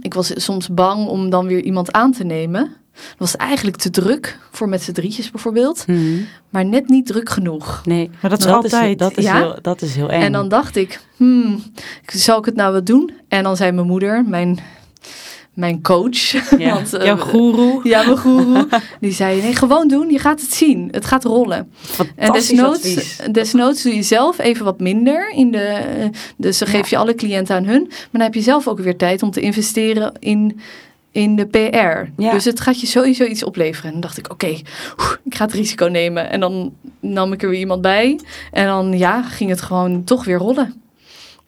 [0.00, 2.76] ik was soms bang om dan weer iemand aan te nemen.
[2.92, 5.86] Dat was eigenlijk te druk voor met z'n drietjes bijvoorbeeld.
[5.86, 6.20] Mhm.
[6.50, 7.80] Maar net niet druk genoeg.
[7.84, 8.90] Nee, Maar dat is altijd.
[8.90, 9.36] Is, dat, is Ja.
[9.36, 10.22] heel, dat is heel eng.
[10.22, 11.62] En dan dacht ik, hmm,
[12.06, 13.10] zal ik het nou wel doen?
[13.28, 14.58] En dan zei mijn moeder, mijn,
[15.54, 16.30] mijn coach.
[16.58, 16.74] Ja.
[16.74, 17.80] want, eh, Jouw goeroe.
[17.88, 18.68] Ja, mijn goeroe.
[19.00, 20.10] Die zei, nee, gewoon doen.
[20.10, 20.88] Je gaat het zien.
[20.90, 21.72] Het gaat rollen.
[22.16, 23.20] En desnoods, advies.
[23.30, 25.32] desnoods doe je zelf even wat minder.
[25.34, 25.80] In de,
[26.36, 27.82] dus dan geef je alle cliënten aan hun.
[27.88, 30.60] Maar dan heb je zelf ook weer tijd om te investeren in,
[31.10, 32.22] in de PR.
[32.22, 32.32] Ja.
[32.32, 33.86] Dus het gaat je sowieso iets opleveren.
[33.86, 34.46] En dan dacht ik, oké,
[35.24, 36.30] ik ga het risico nemen.
[36.30, 38.20] En dan nam ik er weer iemand bij.
[38.52, 40.82] En dan ja, ging het gewoon toch weer rollen.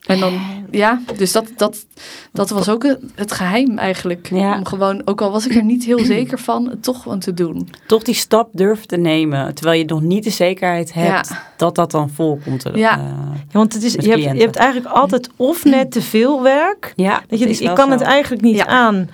[0.07, 0.41] En dan,
[0.71, 1.87] ja, dus dat, dat,
[2.33, 4.29] dat was ook het, het geheim eigenlijk.
[4.31, 4.57] Ja.
[4.57, 7.35] Om gewoon, ook al was ik er niet heel zeker van, het toch gewoon te
[7.35, 7.69] doen.
[7.87, 9.55] Toch die stap durven te nemen.
[9.55, 11.43] Terwijl je nog niet de zekerheid hebt Ja.
[11.57, 12.63] dat dat dan volkomt.
[12.63, 12.99] Ja.
[12.99, 16.93] Eh, Ja, want het is, je, hebt, je eigenlijk altijd of net te veel werk.
[16.97, 17.91] ja, je, dat is ik kan zo.
[17.93, 18.67] het eigenlijk niet Ja.
[18.67, 19.11] aan.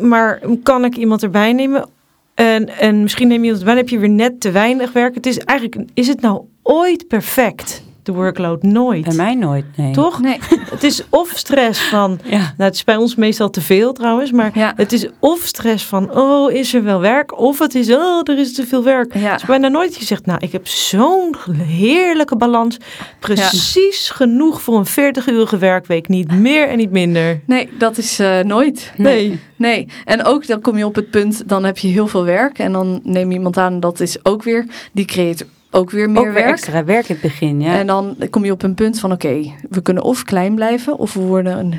[0.00, 1.88] Maar kan ik iemand erbij nemen?
[2.34, 5.14] En, en misschien neem je iemand erbij, dan heb je weer net te weinig werk.
[5.14, 8.62] Het is eigenlijk, is het nou ooit perfect, de workload?
[8.62, 9.04] Nooit.
[9.04, 9.92] Bij mij nooit, nee.
[9.92, 10.20] Toch?
[10.20, 10.38] Nee,
[10.70, 12.36] Het is of stress van, Ja.
[12.38, 14.72] nou het is bij ons meestal te veel trouwens, maar ja.
[14.76, 17.38] het is of stress van, oh is er wel werk?
[17.38, 19.14] Of het is, oh er is te veel werk.
[19.14, 19.30] Ja.
[19.30, 21.34] Het is bijna nooit gezegd, nou ik heb zo'n
[21.66, 22.76] heerlijke balans.
[23.18, 26.08] Precies genoeg voor een 40-urige werkweek.
[26.08, 27.40] Niet meer en niet minder.
[27.46, 28.92] Nee, dat is eh, nooit.
[28.96, 29.40] Nee.
[29.56, 29.88] Nee.
[30.04, 32.58] En ook dan kom je op het punt, dan heb je heel veel werk.
[32.58, 35.44] En dan neem je iemand aan, dat is ook weer, die creëert
[35.76, 36.48] ook weer meer Ook weer werk.
[36.48, 37.78] extra werk in het begin, ja.
[37.78, 41.14] En dan kom je op een punt van, oké, we kunnen of klein blijven, of
[41.14, 41.74] we worden een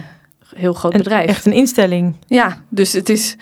[0.56, 1.28] heel groot Een- bedrijf.
[1.30, 2.16] Echt een instelling.
[2.28, 3.36] Ja, dus het is.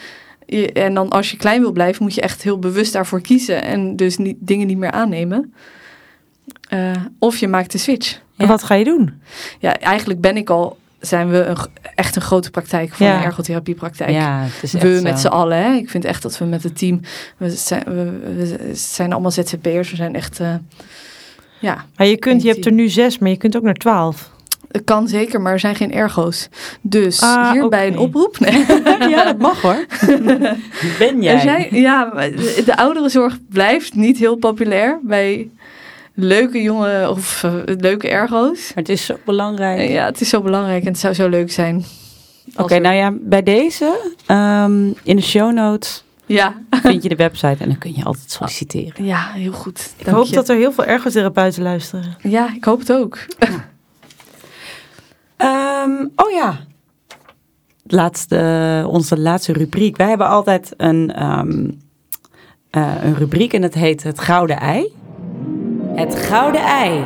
[0.46, 3.63] je- En dan als je klein wil blijven, moet je echt heel bewust daarvoor kiezen.
[3.63, 5.54] En dus niet, dingen niet meer aannemen.
[6.70, 8.20] Eh, of je maakt de switch.
[8.34, 8.46] Ja.
[8.48, 9.22] Wat ga je doen?
[9.60, 11.58] Ja, eigenlijk ben ik al, zijn we een,
[11.96, 13.18] echt een grote praktijk van Ja.
[13.18, 14.10] een ergotherapiepraktijk.
[14.10, 15.58] ja, het is echt we met z'n allen.
[15.63, 15.74] Hè?
[15.74, 17.02] Ik vind echt dat we met het team,
[17.38, 19.89] we zijn, we, we zijn allemaal ZZP'ers.
[19.89, 20.54] We zijn echt, eh,
[21.60, 24.30] ja, Maar je, kunt, je hebt er nu zes, maar je kunt ook naar twaalf.
[24.72, 26.50] het kan zeker, maar er zijn geen ergo's.
[26.82, 28.39] Dus Ah, hierbij een oproep.
[28.39, 28.65] Nee.
[29.10, 29.86] Ja, dat mag hoor.
[31.00, 31.34] Ben jij?
[31.34, 32.10] Er zijn, ja,
[32.65, 35.50] de ouderenzorg blijft niet heel populair bij
[36.15, 38.67] leuke jonge of eh, leuke ergo's.
[38.67, 39.89] Maar het is zo belangrijk.
[39.89, 41.86] Ja, het is zo belangrijk en het zou zo leuk zijn.
[42.58, 47.15] Oké, er- nou ja, bij deze, ehm, in de show notes Ja, vind je de
[47.15, 49.06] website en dan kun je altijd solliciteren.
[49.06, 49.93] ja, heel goed.
[49.97, 52.15] Ik hoop dat er heel veel ergotherapeuten luisteren.
[52.21, 53.17] Ja, ik hoop het ook.
[55.38, 56.58] Ehm, oh ja,
[57.84, 59.97] laatste, onze laatste rubriek.
[59.97, 61.69] Wij hebben altijd een, ehm,
[62.69, 64.93] eh, een rubriek en het heet het Gouden Ei.
[65.95, 67.05] Het Gouden Ei.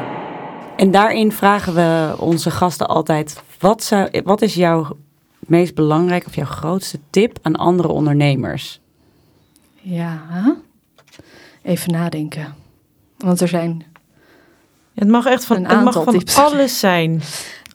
[0.76, 4.98] En daarin vragen we onze gasten altijd, wat, zou, wat is jouw
[5.40, 8.80] meest belangrijke of jouw grootste tip aan andere ondernemers?
[9.82, 10.22] Ja,
[11.62, 12.56] even nadenken.
[13.18, 13.84] Want er zijn,
[14.96, 16.38] Het mag echt van, Een het mag van tips.
[16.38, 17.22] alles zijn.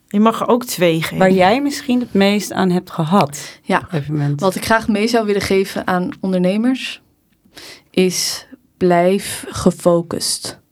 [0.09, 1.19] Je mag er ook twee geven.
[1.19, 3.89] Waar jij misschien het meest aan hebt gehad ja,
[4.37, 7.03] wat ik graag mee zou willen geven aan ondernemers
[7.91, 10.63] is blijf gefocust.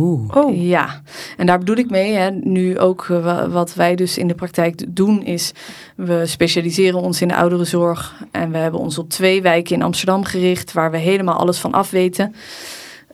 [0.00, 0.36] Oeh.
[0.36, 1.02] Oh, Ja,
[1.36, 2.12] en daar bedoel ik mee.
[2.12, 5.52] Hè, nu ook eh, wa- wat wij dus in de praktijk doen is...
[5.96, 8.14] we specialiseren ons in de ouderenzorg.
[8.30, 10.72] En we hebben ons op twee wijken in Amsterdam gericht...
[10.72, 12.34] waar we helemaal alles van afweten.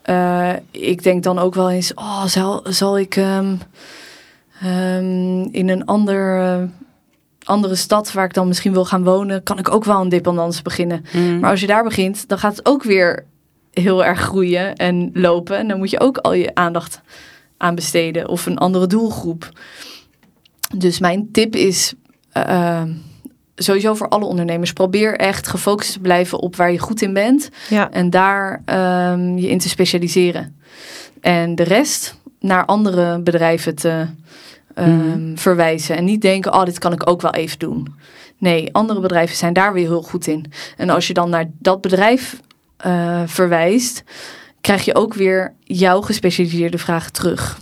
[0.03, 1.95] Eh ik denk dan ook wel eens...
[1.95, 3.55] oh, zal, zal ik ehm,
[4.61, 6.63] ehm, in een ander, eh,
[7.45, 8.13] andere stad...
[8.13, 9.43] waar ik dan misschien wil gaan wonen...
[9.43, 11.05] kan ik ook wel een dependance beginnen.
[11.13, 11.39] Mm.
[11.41, 13.25] Maar als je daar begint, dan gaat het ook weer
[13.81, 15.57] heel erg groeien en lopen.
[15.57, 17.01] En dan moet je ook al je aandacht
[17.57, 19.51] aan besteden of een andere doelgroep.
[20.77, 21.95] Dus mijn tip is
[22.33, 22.83] eh,
[23.55, 27.49] sowieso voor alle ondernemers: probeer echt gefocust te blijven op waar je goed in bent
[27.69, 27.91] ja.
[27.91, 30.57] en daar ehm, je in te specialiseren.
[31.21, 34.07] En de rest naar andere bedrijven te
[34.75, 35.37] ehm, Mhm.
[35.37, 35.97] verwijzen.
[35.97, 37.95] En niet denken, oh, dit kan ik ook wel even doen.
[38.39, 40.53] Nee, andere bedrijven zijn daar weer heel goed in.
[40.77, 42.41] En als je dan naar dat bedrijf
[42.79, 44.03] eh, verwijst,
[44.61, 47.59] krijg je ook weer jouw gespecialiseerde vragen terug.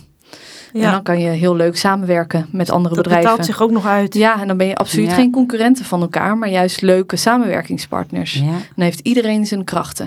[0.73, 0.91] En ja.
[0.91, 3.29] dan kan je heel leuk samenwerken met andere Dat bedrijven.
[3.29, 4.13] betaalt zich ook nog uit.
[4.13, 5.13] Ja, en dan ben je absoluut Ja.
[5.13, 8.33] geen concurrenten van elkaar, maar juist leuke samenwerkingspartners.
[8.33, 10.05] Ja, Dan heeft iedereen zijn krachten.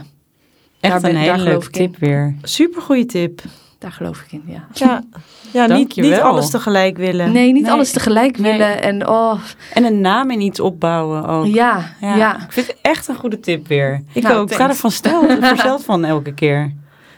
[0.81, 2.35] echt Daar ben- een hele leuke tip weer.
[2.43, 3.43] Super goede tip.
[3.81, 4.65] Daar geloof ik in, ja.
[4.73, 5.03] Ja,
[5.51, 7.33] ja niet, niet alles tegelijk willen.
[7.33, 7.73] Nee, niet Nee.
[7.73, 8.53] alles tegelijk Nee.
[8.53, 8.83] willen.
[8.83, 9.41] En oh,
[9.75, 11.47] En een naam in iets opbouwen ook.
[11.47, 12.17] ja, ja.
[12.17, 14.03] Ja, Ik vind het echt een goede tip weer.
[14.13, 14.51] Ik Nou, ook.
[14.51, 16.73] Ik ga er van stel, versteld van elke keer.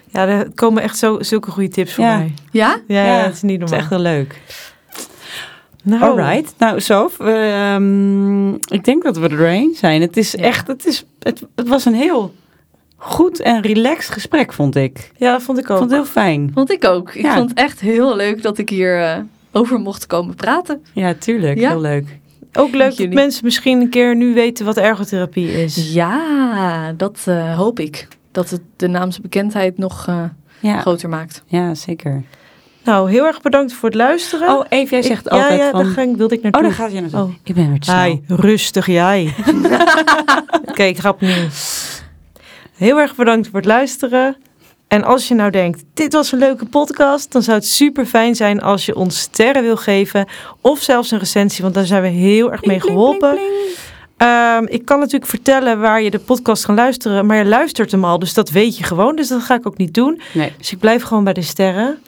[0.09, 2.17] Ja, er komen echt zo, zulke goede tips voor Ja.
[2.17, 2.35] mij.
[2.51, 2.77] Ja?
[2.87, 3.79] Ja, Ja, ja, dat is niet Het is normaal.
[3.79, 4.41] echt heel leuk.
[5.83, 6.55] nou, Alright.
[6.59, 10.01] Nou, Sof, ehm, ik denk dat we er doorheen zijn.
[10.01, 10.39] Het is Ja.
[10.43, 12.35] echt, het, is, het, het was een heel
[13.05, 15.11] goed en relaxed gesprek, vond ik.
[15.17, 15.79] Ja, dat vond ik Ik ook.
[15.79, 16.51] vond het heel fijn.
[16.55, 17.15] Vond ik ook.
[17.15, 17.35] Ik Ja.
[17.35, 19.17] vond het echt heel leuk dat ik hier eh,
[19.53, 20.83] over mocht komen praten.
[20.93, 21.59] Ja, tuurlijk.
[21.59, 21.69] Ja.
[21.69, 22.19] Heel leuk.
[22.53, 23.15] Ook leuk dat jullie.
[23.15, 25.93] mensen misschien een keer nu weten wat ergotherapie is.
[25.93, 28.09] Ja, dat eh, hoop ik.
[28.33, 30.23] Dat het de naamsbekendheid nog eh,
[30.61, 31.43] Ja, groter maakt.
[31.47, 32.23] ja zeker.
[32.85, 34.49] Nou, heel erg bedankt voor het luisteren.
[34.49, 35.95] Oh, Eve, jij Ik- zegt ja, altijd ja, van...
[35.95, 36.61] daar ik, wilde ik naartoe.
[36.63, 37.21] Oh, daar gaat je naartoe.
[37.21, 37.31] Oh.
[37.45, 38.03] Ik ben weer te snel.
[38.05, 39.35] Hi, rustig jij.
[40.69, 41.49] Oké, ik ga opnieuw.
[42.83, 44.37] Heel erg bedankt voor het luisteren.
[44.89, 48.35] En als je nou denkt, dit was een leuke podcast, dan zou het super fijn
[48.35, 50.27] zijn als je ons sterren wil geven.
[50.61, 53.39] Of zelfs een recensie, want daar zijn we heel erg mee geholpen.
[54.17, 58.05] Ehm, ik kan natuurlijk vertellen waar je de podcast kan luisteren, maar je luistert hem
[58.05, 59.17] al, dus dat weet je gewoon.
[59.17, 60.21] Dus dat ga ik ook niet doen.
[60.35, 61.99] Nee, Dus ik blijf gewoon bij de sterren.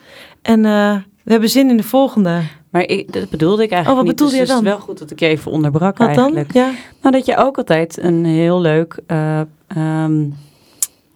[0.41, 2.41] En eh, we hebben zin in de volgende.
[2.69, 4.15] maar ik, dat bedoelde ik eigenlijk Oh, wat niet.
[4.15, 4.77] bedoelde dus je het is dan?
[4.77, 6.17] wel goed dat ik je even onderbrak Wat dan?
[6.17, 6.53] eigenlijk.
[6.53, 6.69] Ja.
[7.01, 8.99] Nou, dat je ook altijd een heel leuk...
[9.07, 10.23] eh, ehm,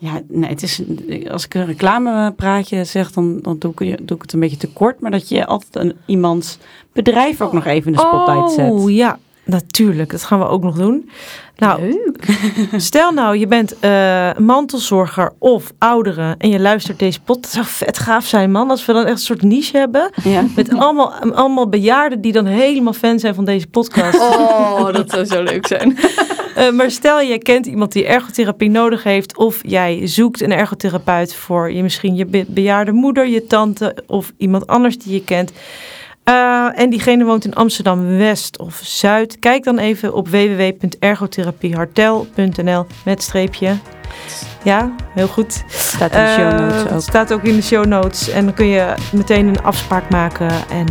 [0.02, 0.82] ja, nee, het is...
[1.32, 4.74] Als ik een reclamepraatje zeg, dan, dan doe, ik, doe ik het een beetje te
[4.74, 5.00] kort.
[5.00, 6.58] Maar dat je altijd een, iemands
[6.93, 8.72] bedrijf ook nog even in de spotlight zet.
[8.72, 10.12] Oh ja, natuurlijk.
[10.12, 11.10] Dat gaan we ook nog doen.
[11.56, 12.39] Nou, Leuk.
[12.82, 17.41] stel nou, je bent eh, mantelzorger of oudere en je luistert deze pot.
[17.41, 18.70] Dat zou vet gaaf zijn, man.
[18.70, 20.12] Als we dan echt een soort niche hebben.
[20.24, 20.43] Ja.
[20.56, 24.20] Met allemaal, allemaal bejaarden die dan helemaal fan zijn van deze podcast.
[24.20, 25.97] Oh, dat zou zo leuk zijn.
[26.60, 29.38] Eh, maar stel, je kent iemand die ergotherapie nodig heeft.
[29.38, 34.32] Of jij zoekt een ergotherapeut voor je, misschien je be- bejaarde moeder, je tante of
[34.38, 35.51] iemand anders die je kent.
[36.24, 39.39] Eh, en diegene woont in Amsterdam West of Zuid.
[39.39, 43.76] Kijk dan even op www.ergotherapiehartel.nl met streepje.
[44.64, 45.64] Ja, heel goed.
[45.68, 47.01] Staat in de show Eh, notes ook.
[47.01, 48.30] staat ook in de show notes.
[48.30, 50.49] En dan kun je meteen een afspraak maken.
[50.70, 50.86] En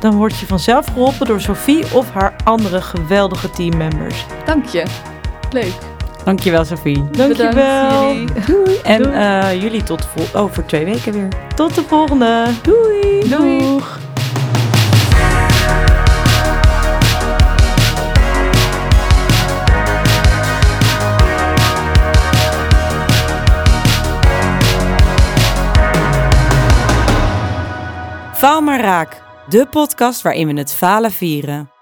[0.00, 4.26] dan word je vanzelf geholpen door Sophie of haar andere geweldige teammembers.
[4.44, 4.82] Dank je.
[5.50, 5.72] Leuk.
[6.24, 7.10] Dankjewel, Sophie.
[7.10, 8.14] Dankjewel.
[8.14, 8.82] Bedankt jullie.
[8.82, 9.14] En Doei.
[9.14, 11.28] eh, jullie tot vol over twee weken weer.
[11.54, 12.44] Tot de volgende.
[12.62, 13.28] Doei.
[13.28, 13.58] Doei.
[13.58, 13.98] Doeg.
[28.34, 31.77] Faal maar raak, de podcast waarin we het falen vieren.